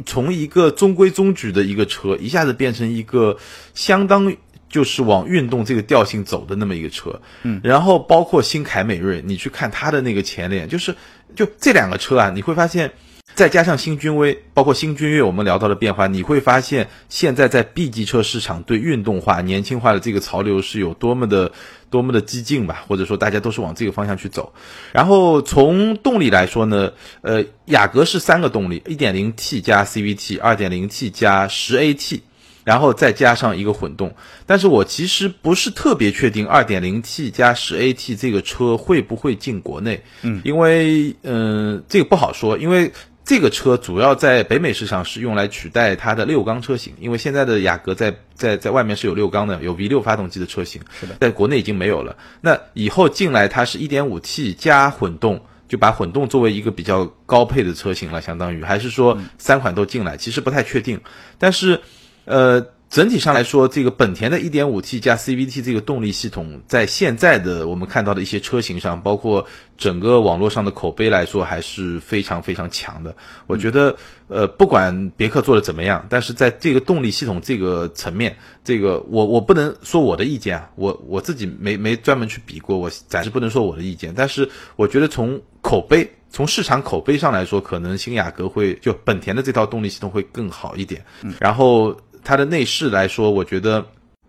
[0.05, 3.37] 从一个中规中矩的一个车，一下子变成一个
[3.73, 4.33] 相当
[4.69, 7.19] 就是往运动这个调性走的那么一个车。
[7.43, 10.95] 嗯，然后包括新凯美瑞，你去看它的那个前脸，就是
[11.35, 12.91] 就这两个车啊，你会发现。
[13.37, 21.51] 再加上新君威，包括新君越，我们聊到的变化，你会发现现在在 B 级车市场对运动化、年轻化的这个潮流是有多么的、
[21.91, 22.83] 多么的激进吧？
[22.87, 24.51] 或者说大家都是往这个方向去走。
[24.91, 32.21] 然后从动力来说呢，呃，雅阁是三个动力：1.0T 加 CVT，2.0T 加 10AT，
[32.63, 34.15] 然后再加上一个混动。
[34.47, 42.91] 但是我其实不是特别确定 2.0T 加 10AT 这个车会不会进国内，嗯，因为嗯，这个不好说，因为。
[43.27, 52.15] 这个车主要在北美市场是用来取代它的六缸车型，因为现在的雅阁在在在外面是有六缸的，有 V 六发动机的车型，是的，在国内已经没有了。
[52.39, 60.97] 那以后进来它是一点五 T 加混动，就把混动作为一个比较高配的车型了，相当于还是说三款都进来，其实不太确定。
[61.37, 61.81] 但是，
[62.23, 62.65] 呃。
[62.89, 69.45] 整体上来说，这个本田的 1.5T 加 CVT 这个动力系统，在现在的我们看到的一些车型上，包括
[69.77, 73.13] 整个网络上的口碑来说，还是非常非常强的。
[73.45, 73.93] 我觉得，
[74.29, 84.13] 呃，不管别克做的怎么样，但是在这个动力系统这个层面，这个我我不能说我的意见啊，我我自己没没专门去比过，我暂时不能说我的意见。
[84.15, 91.03] 但是我觉得从口碑、从市场口碑上来说，可能新雅阁会就本田的这套动力系统会更好一点。
[91.37, 91.93] 然后。
[92.27, 93.81] 它的内饰来说，我觉得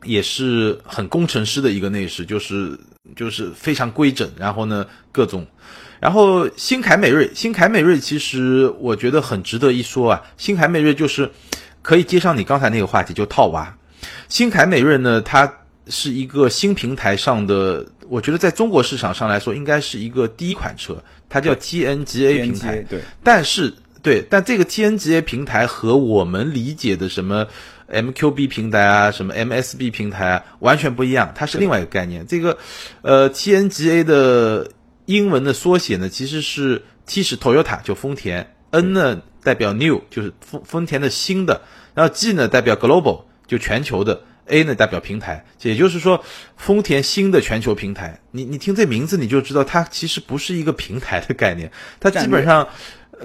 [0.04, 2.78] 也是很工程师的一个内饰，就是
[3.16, 4.30] 就是非常规整。
[4.38, 5.44] 然后呢，各种，
[5.98, 10.22] 然后新凯美瑞，新凯美瑞其实我觉得很值得一说啊。
[10.37, 11.28] 新凯美瑞就是
[11.82, 13.76] 可以接上你刚才那个话题，就套娃。
[14.28, 15.52] 新凯美瑞呢，它
[15.88, 22.76] 是一个新平台上的，我觉得在中国市场上来说，应该是一个第一款车，它叫 TNGA 平台。
[22.88, 23.74] 对，但是。
[24.00, 27.44] 对，但这个 TNGA 平台和我们理解的什么
[27.90, 32.27] MQB 平台啊，什么 MSB 平台啊，完全不一样，它是另外一个概念。
[32.27, 32.59] 这个
[33.03, 34.70] 呃 TNGA 的
[35.07, 41.62] 英文的缩写呢，其实是 T 是 Toyota 就丰田，N 呢代表 New 就是丰丰田的新的，
[41.94, 44.22] 然后 G 呢代表 Global 就全球的。
[44.51, 46.24] A 呢代表平台，也就是说，
[46.57, 48.18] 丰田新的全球平台。
[48.31, 51.70] 你你听这名字你就知道，它其实不是一个平台的概念，
[52.01, 52.66] 它基本上，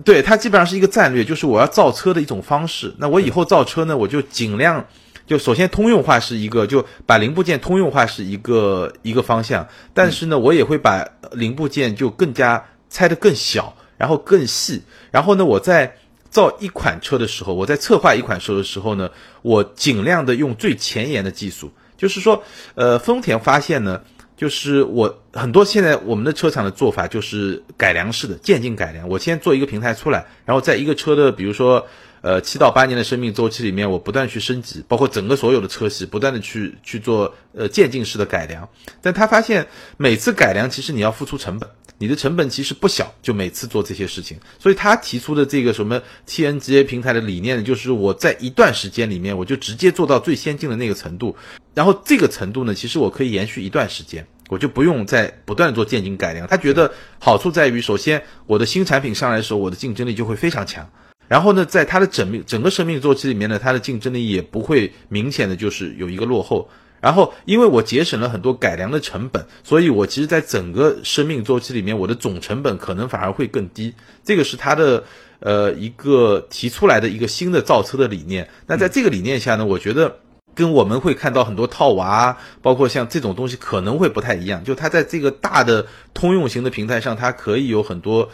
[0.04, 2.94] 对它基本上是一个战略，就是我要造车的一种方式。
[2.98, 4.86] 那我以后造车呢，我就尽量
[5.26, 9.68] 就首先通用化是一个，就把零部件通用化是一个一个方向。
[9.94, 14.84] 但是呢，我也会把零部件就更加拆得更小，然后更细。
[15.12, 15.96] 然后呢，我在。
[16.34, 19.12] 造一款车的时候，我在策划一款车的时候呢，
[19.44, 21.72] 我尽量的用最前沿的技术。
[21.96, 22.42] 就是说，
[22.74, 24.02] 呃，丰田发现呢，
[24.36, 29.08] 就是我很多现在我们的车厂的做法就是改良式的渐进改良。
[29.08, 31.86] 我先做一个平台出来，然后在一个车的比如说
[32.22, 38.68] 呃七到八年的生命周期里面，我不断去升级，包括整个所有的车系不断的去去做呃渐进式的改良。
[39.02, 39.68] 但他发现
[39.98, 41.70] 每次改良其实你要付出成本。
[42.00, 51.36] 你的成本其实不小，就每次做这些事情，所以他提出的这个什么 TNGA 平台的理念呢，就是我在一段时间里面，我就直接做到最先进的那个程度，
[51.74, 56.48] 然后这个程度呢，其实我可以延续一段时间，我就不用再不断做渐进改良。
[56.48, 60.90] 他觉得好处在于，首先我的新产品上来的时候，我的竞争力就会非常强，
[61.28, 66.70] 然后呢，在它的整整个生命周期里面呢，它的竞争力也不会明显的就是有一个落后。
[67.04, 73.94] 然后，因为我节省了很多改良的成本，所以我其实，在整个生命周期里面，我的总成本可能反而会更低。
[74.24, 75.04] 这个是它的
[75.42, 78.48] 呃一个提出来的一个新的造车的理念。
[78.68, 80.16] 那在这个理念下呢，我觉得
[80.56, 84.64] 跟我们会看到很多套娃，包括像这种东西可能会不太一样。
[84.64, 88.30] 就它在这个大的通用型的平台上，它可以有很多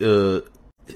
[0.00, 0.42] 呃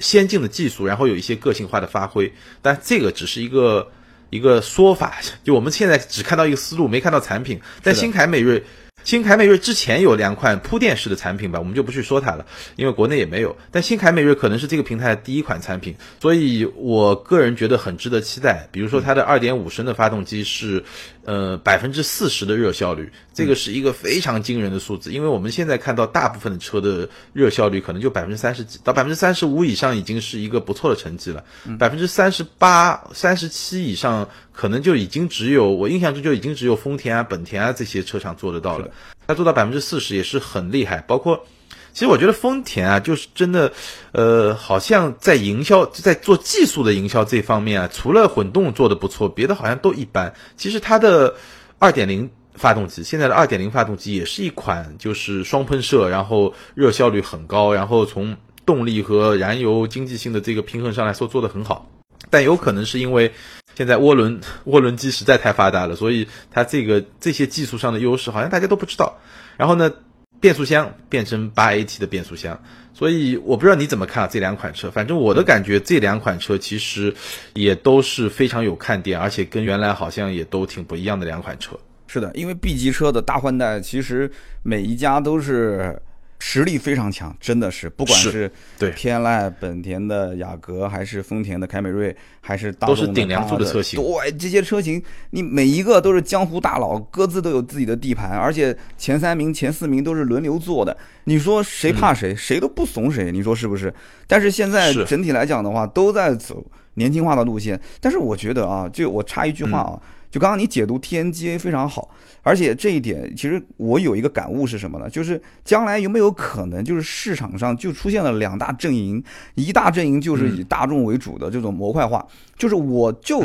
[0.01, 2.33] 先进的技术，然后有一些个性化的发挥。
[2.61, 3.87] 但这个只是一个。
[4.35, 7.61] 一个说法，就我们现在只看到一个思路，没看到产品。
[7.85, 8.61] 但新凯美瑞。
[9.05, 13.55] 新凯美瑞之前有两款铺垫式的产品吧，我们就不去说它了，因为国内也没有。
[13.71, 18.67] 但新凯美瑞可能是这个平台的第一款产品，所以我个人觉得很值得期待。
[18.73, 20.83] 比如说它的二点五升的发动机是，
[21.25, 25.13] 呃百分之四十的热效率，这个是一个非常惊人的数字。
[25.13, 31.45] 因为我们现在看到大部分的车的热效率可能就百分之三十几到百分之三十五以上已经是一个不错的成绩了，
[31.79, 38.91] 百分之三十八、三十七以上可能就已经只有我印象中就已经只有丰田啊、本田啊这些车厂做得到了。
[39.27, 41.47] 它做到百分之四十也是很厉害，包括，
[41.93, 43.73] 其实我觉得丰田啊，就是真的，
[44.13, 50.33] 呃，好像在营销，在做技术的营销这方面啊，除了混动做的不错，别的好像都一般。
[50.57, 51.35] 其实它的
[51.79, 61.91] 二点零发动机，现在的二点零发动机也是一款就是双喷射，然后热效率很高，然后从动力和燃油经济性的这个平衡上来说做的很好。
[62.31, 63.31] 但有可能是因为
[63.75, 69.17] 现在涡轮涡轮机实在太发达了，所以它这个这些技术上的优势好像大家都不知道。
[69.57, 69.93] 然后呢，
[70.41, 72.61] 变速箱变成八 AT 的变速箱，
[72.93, 74.91] 所以我不知道你怎么看啊这两款车。
[74.91, 77.15] 反正我的感觉，这两款车其实
[77.55, 81.79] 也都是非常有看点，而且跟原来好像也都挺不一样的两款车。
[82.07, 84.31] 是的，因为 B 级车的大换代，其实
[84.63, 86.01] 每一家都是。
[86.39, 94.01] 实力非常强，真的是，不管是对天籁、本田的雅阁，还是丰田的凯美瑞，还是大众的，都是顶梁柱的车型。
[94.01, 100.97] 对，这些车型，你每一个都是江湖大佬，各自都有自己的地盘，而且前三名、前四名都是轮流坐的。
[101.25, 102.35] 你说谁怕谁？
[102.37, 103.93] 谁都不怂谁，你说是不是？
[104.27, 106.63] 但是现在整体来讲的话，都在走
[106.95, 107.81] 年轻化的路线。
[108.01, 110.01] 但是我觉得啊，就我插一句话啊。
[110.35, 112.11] 就刚刚你解读 TNGA 非常好，
[112.43, 115.09] 而且这一点其实我有一个感悟是什么呢？
[115.09, 119.23] 就是将来有没有可能，就是市场上就出现了两大阵营，
[119.55, 123.45] 一大阵营就是以大众为主的这种模块化，就是我就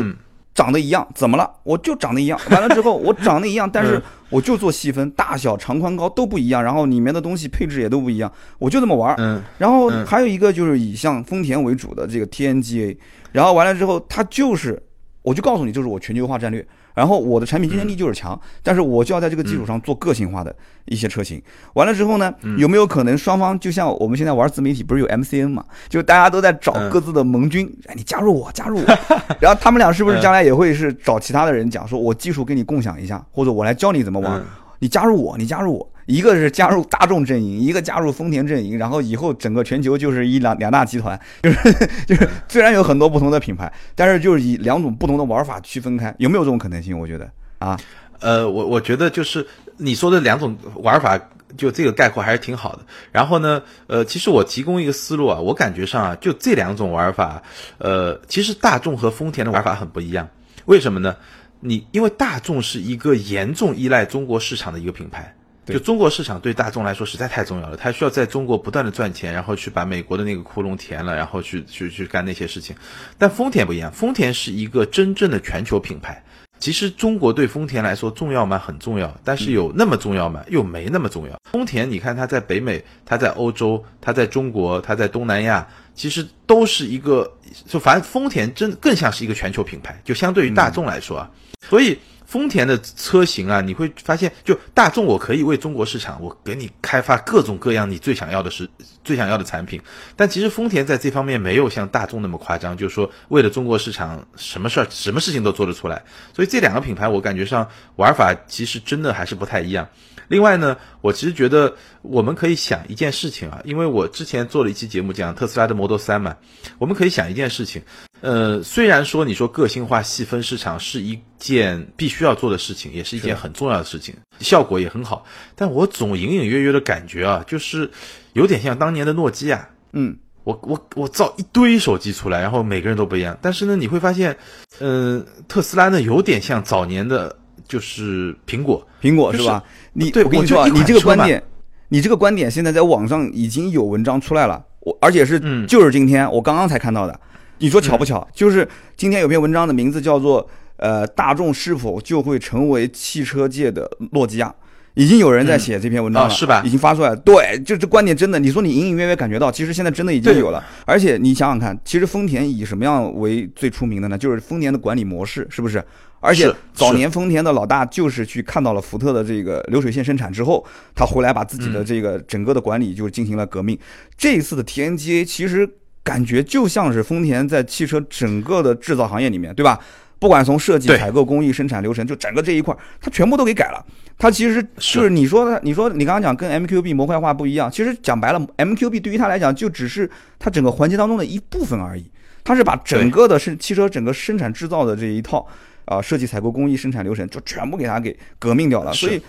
[0.56, 1.48] 长得一样，怎么了？
[1.62, 9.14] 我就长得一样，完了之后我长得一样，但是 我就做细分，大小、长、宽、高都不一样，然后里面的东西配置也都不一样，我就这么玩。
[9.20, 9.40] 嗯。
[9.60, 12.98] 然后还有一个就是以像丰田为主的这个 TNGA，
[13.32, 14.82] 然后完了之后，它就是，
[15.22, 16.66] 我就告诉你，就是我全球化战略。
[17.00, 21.42] 然后我的产品竞争力就是强，但是我就要在这个基础上做个性化的一些车型。
[21.76, 25.64] 完了之后呢，有没有可能双方就像我们现在玩自媒体，不是有 MCN 嘛？
[25.88, 28.98] 就大家都在找各自的盟军，哎，你加入我，加入我。
[29.40, 34.44] 然后他们俩是不是将来也会是找其他的人讲，说我技术跟你共享一下，或者我来教你怎么玩？
[34.80, 35.90] 你加入我，你加入我。
[36.10, 41.72] 一个是加入大众阵营，一个加入丰田阵营，然后以后整个全球就是一两两大集团， 就是
[42.08, 46.98] 就是虽然有很多不同的品牌，但是就是以两种不同的玩法区分开，有没有这种可能性？
[46.98, 47.80] 我觉得啊，
[48.22, 49.46] 呃，我我觉得就是
[49.78, 51.16] 你说的两种玩法，
[51.56, 52.80] 就这个概括还是挺好的。
[53.12, 57.40] 然后呢，呃，其实我提供一个思路啊，我感觉上啊，就这两种玩法，
[57.78, 60.28] 呃，其实大众和丰田的玩法很不一样。
[60.66, 61.16] 为什么呢？
[61.60, 65.32] 你因为大众是一个严重依赖中国市场的一个品牌。
[65.74, 72.76] 就中国市场对大众来说实在太重要了，它需要在中国不断的赚钱，然后去把美国的那个窟窿填了，然后去去去干那些事情。
[73.18, 76.24] 但丰田不一样，丰田是一个真正的全球品牌。
[76.60, 78.60] 其实中国对丰田来说重要吗？
[78.60, 80.44] 很重要，但是有那么重要吗？
[80.50, 81.40] 又没那么重要。
[81.50, 85.66] 丰田，你看它在北美，它在欧洲，它在中国，它在东南亚，
[85.96, 87.32] 其实都是一个，
[87.66, 91.32] 就反正丰田真更像是一个全球品牌，就相对于大众来说啊，
[91.70, 91.98] 所以。
[92.30, 98.70] 丰田的车型啊，你会发现，就大众，我可以为中国市场，我给你开发各种各样你最想要的是
[99.04, 99.82] 最想要的产品。
[100.16, 106.00] 但其实丰田在这方面没有像大众那么夸张，就是说为了中国市场，什么事儿、什么事情都做得出来。
[106.32, 109.90] 所以这两个品牌，我感觉上玩法其实真的还是不太一样。
[110.30, 116.38] 另外呢，我其实觉得我们可以想一件事情啊，因为我之前做了一期节目讲特斯拉的 Model 3嘛，
[116.78, 117.82] 我们可以想一件事情。
[118.22, 125.26] 呃，虽然说你说个性化细分市场是一件必须要做的事情，也是一件很重要的事情，效果也很好，
[125.56, 127.90] 但我总隐隐约约的感觉啊，就是
[128.34, 129.70] 有点像当年的诺基亚。
[129.94, 134.38] 嗯，我我我造一堆手机出来，然后每个人都不一样，但是呢，你会发现，
[134.80, 137.39] 呃，特斯拉呢有点像早年的，
[137.70, 139.64] 就是苹果，苹果是吧？
[139.94, 141.42] 你对我跟你说，啊你这个观点，
[141.88, 147.18] 你这个观点现在在网上已经有文章出来了，我而且是就是今天我刚刚才看到的。
[147.60, 148.26] 你说巧不巧？
[148.34, 148.68] 就是
[148.98, 154.56] 今天有篇文章的名字叫做“呃，大众是否就会成为汽车界的诺基亚”，
[154.96, 156.64] 已经有人在写这篇文章了，是吧？
[156.66, 157.16] 已经发出来了。
[157.18, 160.64] 对，就这观点真的，你说你隐隐约约感觉到，其实现在真的已经有了。
[160.86, 164.18] 而且你想想看，其实丰田以什么样为最出名的呢？
[164.18, 165.84] 就是丰田的管理模式，是不是？
[166.20, 170.66] 而且早年丰田的老大就是去看到了福特的这个流水线生产之后，
[170.96, 173.78] 他回来把自己的这个整个的管理就进行了革命。
[174.18, 175.70] 这一次的 TNGA 其实。
[176.02, 179.78] 感觉就像是丰田在汽车整个的制造行业里面，对吧？
[180.18, 183.86] 不管从设计、采购、工艺、生产流程，就整个这一块，它全部都给改了。
[184.18, 190.10] 它其实就是你说的，你说你刚刚讲跟 MQB 模块化不一样，其实讲白了，MQB 对于它来讲就只是
[190.40, 192.10] 它整个环节当中的一部分而已。
[192.44, 195.46] 它是把整个的是汽车整个生产制造的这一套
[195.90, 198.94] 啊设计、采购、工艺、生产流程，就全部给它给革命掉了。
[198.94, 199.22] 所以。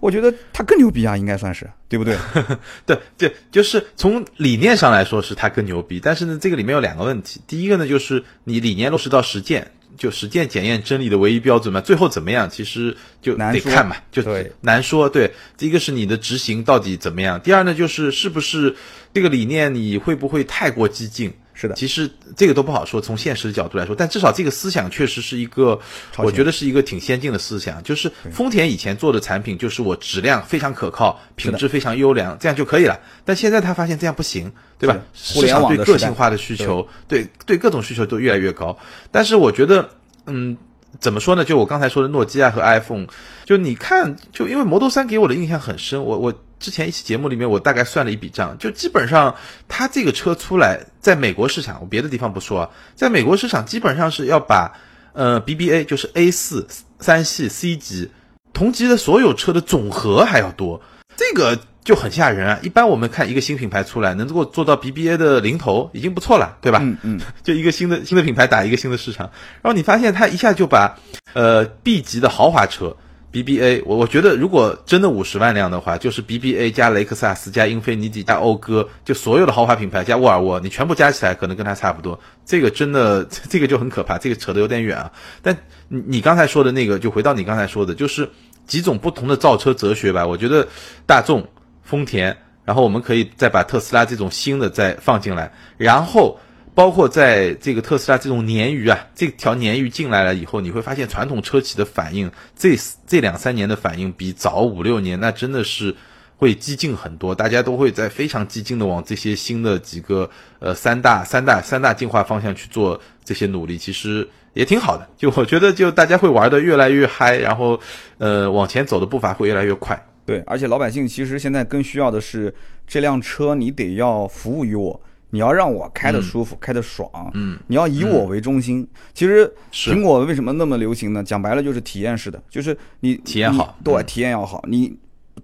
[0.00, 2.14] 我觉得他更牛逼啊，应该算是对不对？
[2.84, 7.40] 对对，就是从理念上来说是他更牛逼，但是呢，这个里面有两个问题。
[7.46, 14.22] 第一个呢，就是你理念落实到实践，就实践检验真理的唯一标准嘛，最后怎么样，其实就得看嘛，就
[14.60, 15.08] 难说。
[15.08, 18.76] 对，第一个是你的执行到底怎么样，第二呢，就是是不是
[19.14, 21.32] 这个理念你会不会太过激进。
[21.54, 23.00] 是的，其实这个都不好说。
[23.00, 25.78] 从现实的角度来说，但至少这个思想确实是一个，
[26.16, 27.80] 我觉得是一个挺先进的思想。
[27.84, 32.98] 就是丰田以前做的产品，就是我质量非常可靠，品质非常优良，这样就可以了。
[33.24, 34.98] 但现在他发现这样不行，对吧？
[35.32, 38.76] 互联网对个性化的需求，对对各种需求都越来越高。
[39.12, 39.88] 但是我觉得，
[40.26, 40.56] 嗯，
[40.98, 41.44] 怎么说呢？
[41.44, 43.06] 就我刚才说的诺基亚和 iPhone，
[43.44, 46.34] 就你看，就因为 Model 3给我的印象很深，我我。
[46.60, 49.34] 之前一期节目里面，我大概算了一笔账，就基本上
[49.68, 54.72] 它这个车出来，在美国市场，我别的地方不说啊，在美国市场基本上是要把
[55.12, 56.66] 呃 BBA 就是 A 四
[56.98, 58.10] 三系 C 级
[58.54, 60.80] 同级的所有车的总和还要多，
[61.16, 62.58] 这个就很吓人啊！
[62.62, 66.78] 一般我们看一个新品牌出来，能够做到 BBA 的零头已经不错了，对吧？
[66.80, 69.30] 嗯嗯， 就一个新的新的品牌打一个新的市场，
[69.60, 70.98] 然后你发现它一下就把
[71.34, 72.96] 呃 B 级的豪华车。
[73.34, 82.16] BBA，我我觉得如果真的五十万辆的话，就是 BBA 加雷克萨斯加英菲尼迪加讴歌，就所有的豪华品牌加沃尔沃，你全部加起来可能跟它差不多。
[82.46, 85.10] 这个真的， 这个就很可怕，这个扯得有点远啊。
[85.42, 85.56] 但
[85.88, 88.30] 你你刚才说的那个，就回到你刚才说的，就是
[88.68, 90.24] 几种不同的造车哲学吧。
[90.24, 90.64] 我觉得
[91.04, 91.44] 大众、
[91.82, 96.38] 丰田，然后我们可以再把特斯拉这种新的再放进来，然后。
[96.74, 105.94] 包括在这个特斯拉这种鲶鱼啊，这条鲶鱼进来了以后，你会发现传统车企的反应，这这两三年的反应比早五六年那真的是
[106.36, 115.08] 会激进很多，大家都会在非常激进的往这些新的几个呃三大三大三大进化方向去做这些努力，其实也挺好的。
[115.16, 117.78] 就我觉得，就大家会玩的越来越嗨，然后
[118.18, 120.04] 呃往前走的步伐会越来越快。
[120.26, 122.52] 对，而且老百姓其实现在更需要的是
[122.84, 125.00] 这辆车，你得要服务于我。
[125.34, 128.86] 你要让我开的舒服，开的爽，嗯，你要以我为中心。
[129.12, 131.24] 其实苹果为什么那么流行呢？
[131.24, 134.64] 讲白了就是体验式的，就是你体验好，对，体验要好。
[134.68, 134.96] 你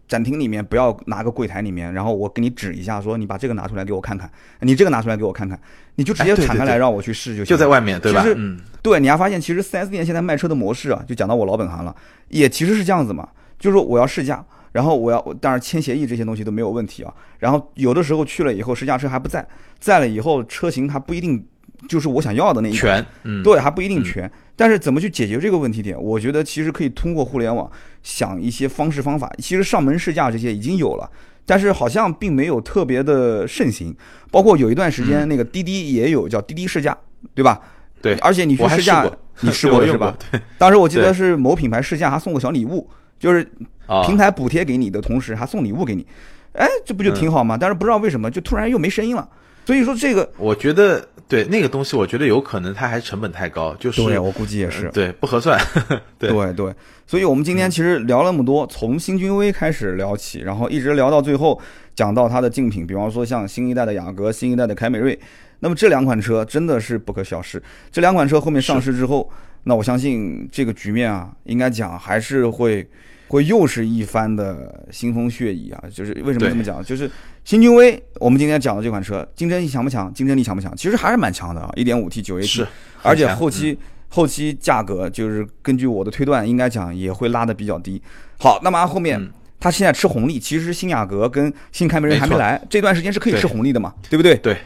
[0.07, 4.31] 展厅里面不要拿个柜台里面，然后我给你指一下，说你把这个拿出来给我看看，
[4.61, 5.59] 你这个拿出来给我看看，
[5.97, 7.47] 你就直接敞开来让我去试就行。
[7.47, 8.25] 就在外面，对吧？
[8.37, 11.93] 嗯，对，你还发现其实四 S 店现在卖车的模式啊，就讲到我老本行了，
[12.29, 13.29] 也其实是这样子嘛，
[13.59, 14.45] 就是说我要试驾。
[14.73, 17.13] 然后我要当然签协议这些东西都没有问题啊。
[17.39, 19.47] 然后有的时候去了以后，试驾车还不在，
[19.79, 21.45] 在了以后车型还不一定
[21.89, 24.31] 就是我想要的那一全，嗯，对，还不一定全。
[24.55, 26.01] 但是怎么去解决这个问题点？
[26.01, 27.71] 我觉得其实可以通过互联网
[28.03, 29.33] 想一些方式方法。
[29.39, 31.11] 其实上门试驾这些已经有了，
[31.47, 33.97] 但是好像并没有特别的盛行。
[34.31, 36.97] 包括有一段时间那个滴滴也有叫滴滴试驾，
[37.35, 37.59] 对吧？
[38.03, 39.11] 对，而且你去试驾，
[39.41, 40.15] 你试过 是吧？
[40.31, 42.87] 对，当时我记得是某品牌试驾还送个小礼物，
[43.19, 43.51] 就是
[44.07, 46.07] 平台补贴给你的同时还送礼物给你，
[46.53, 47.57] 哎，这不就挺好吗？
[47.61, 49.29] 但是不知道为什么就突然又没声音了。
[49.67, 55.61] 所以说这个，我觉得对那个东西，我觉得有可能它还成本太高，就是对我估计也是对不合算。
[56.19, 56.75] 对对对，
[57.07, 61.61] 所以我们今天其实聊了那么多，从新君威开始聊起，然后一直聊到最后，
[61.95, 65.17] 讲到它的竞品，比方说像新一代的雅阁、新一代的凯美瑞。
[65.61, 67.63] 那么这两款车真的是不可小视。
[67.93, 69.31] 这两款车后面上市之后，
[69.65, 72.85] 那我相信这个局面啊，应该讲还是会
[73.31, 75.83] 会又是一番的腥风血雨啊。
[75.91, 76.85] 就是为什么这么讲？
[76.85, 77.11] 就是
[77.45, 80.13] 新君威，我们今天讲的这款车，竞争力强不强？
[80.13, 80.77] 竞争力强不强？
[80.77, 81.71] 其实还是蛮强的啊。
[81.77, 82.67] 1.5T 9AT，是，
[83.03, 83.79] 而且后期
[84.09, 88.01] 后期价格就是根据我的推断，应该讲也会拉的比较低。
[88.39, 93.95] 好，那么后面它现在吃红利，其实新雅阁跟新凯美瑞还没来，这段时间是可以吃红利的嘛？
[94.09, 94.37] 对不对？
[94.37, 94.57] 对。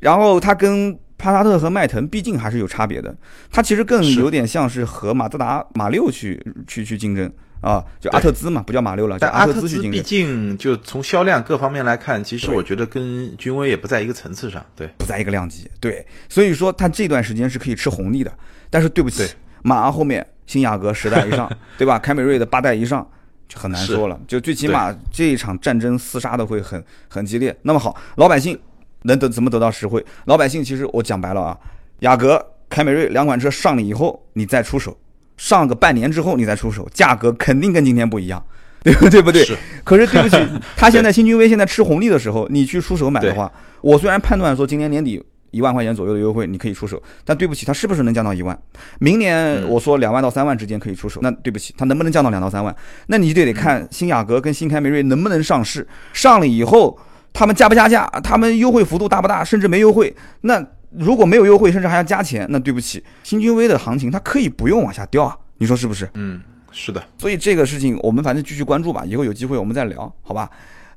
[0.00, 3.12] 然后它跟帕萨特和迈腾毕竟还是有差别的，
[3.50, 7.30] 它其实更有点像是和马自达马六去去去竞争
[7.60, 9.90] 啊，就阿特兹嘛，不叫马六了，叫阿特兹去竞争。
[9.90, 15.70] 毕竟就从销量各方面来看，其实我觉得跟君威也不在一个层次上，对，不在一个量级。
[15.80, 18.32] 对，所以说它这段时间是可以吃红利的，
[18.70, 19.28] 但是对不起，
[19.62, 21.98] 马上后面新雅阁十代以上， 对吧？
[21.98, 23.06] 凯美瑞的八代以上
[23.48, 27.56] 就很难说了，就最起码这一场战争厮杀的会很很激烈。
[27.62, 28.58] 那么好，老百姓。
[29.02, 30.04] 能得怎么得到实惠？
[30.24, 31.56] 老百姓其实我讲白了啊，
[32.00, 34.98] 雅阁、凯美瑞两款车上了以后，你再出手，
[35.38, 38.44] 上个半年之后你再出手，价格肯定跟今天不一样，
[38.82, 39.22] 对不对？
[39.22, 39.42] 不对？
[39.84, 40.36] 可是对不起，
[40.76, 48.58] 他现在新君威现在吃红利的时候，你去出手买的话，我虽然判断说今年年底一万块钱左右的优惠你可以出手，但对不起，它是不是能降到一万？
[48.98, 52.74] 明年我说两万到三万之间可以出手，那对不起，它能不能降到两到三万？
[53.06, 56.98] 那你就得看新雅阁跟新凯美瑞能不能上市，上了以后。
[57.30, 58.04] 他们加不加价？
[58.24, 59.44] 他们优惠幅度大不大？
[59.44, 60.12] 甚至没优惠？
[60.40, 65.36] 那如果没有优惠，甚至还要加钱，那对不起，新君威的行情它可以不用往下掉啊！
[65.58, 66.08] 你说是不是？
[66.14, 67.02] 嗯，是的。
[67.18, 70.48] 所以这个事情我们反正继续关注吧，以后有机会我们再聊，好吧？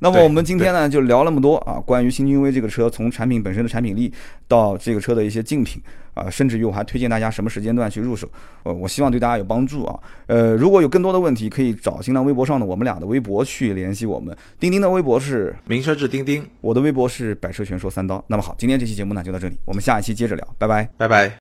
[0.04, 4.12] 那么我们今天呢就聊那么多啊，关于新君威这个车，从产品本身的产品力
[4.48, 5.80] 到这个车的一些竞品
[6.16, 8.28] 啊，甚至于我还推荐大家什么时间段去入手，
[8.64, 10.00] 呃，我希望对大家有帮助啊。
[10.26, 14.36] 呃，如果有更多的问题，可以找新浪微博上的我们俩的微博去联系我们。
[14.60, 18.24] 钉钉的微博是名车志钉钉，我的微博是百车全说三刀。
[18.26, 21.30] 那么好，今天这期节目呢就到这里，我们下一期接着聊，拜拜，拜拜。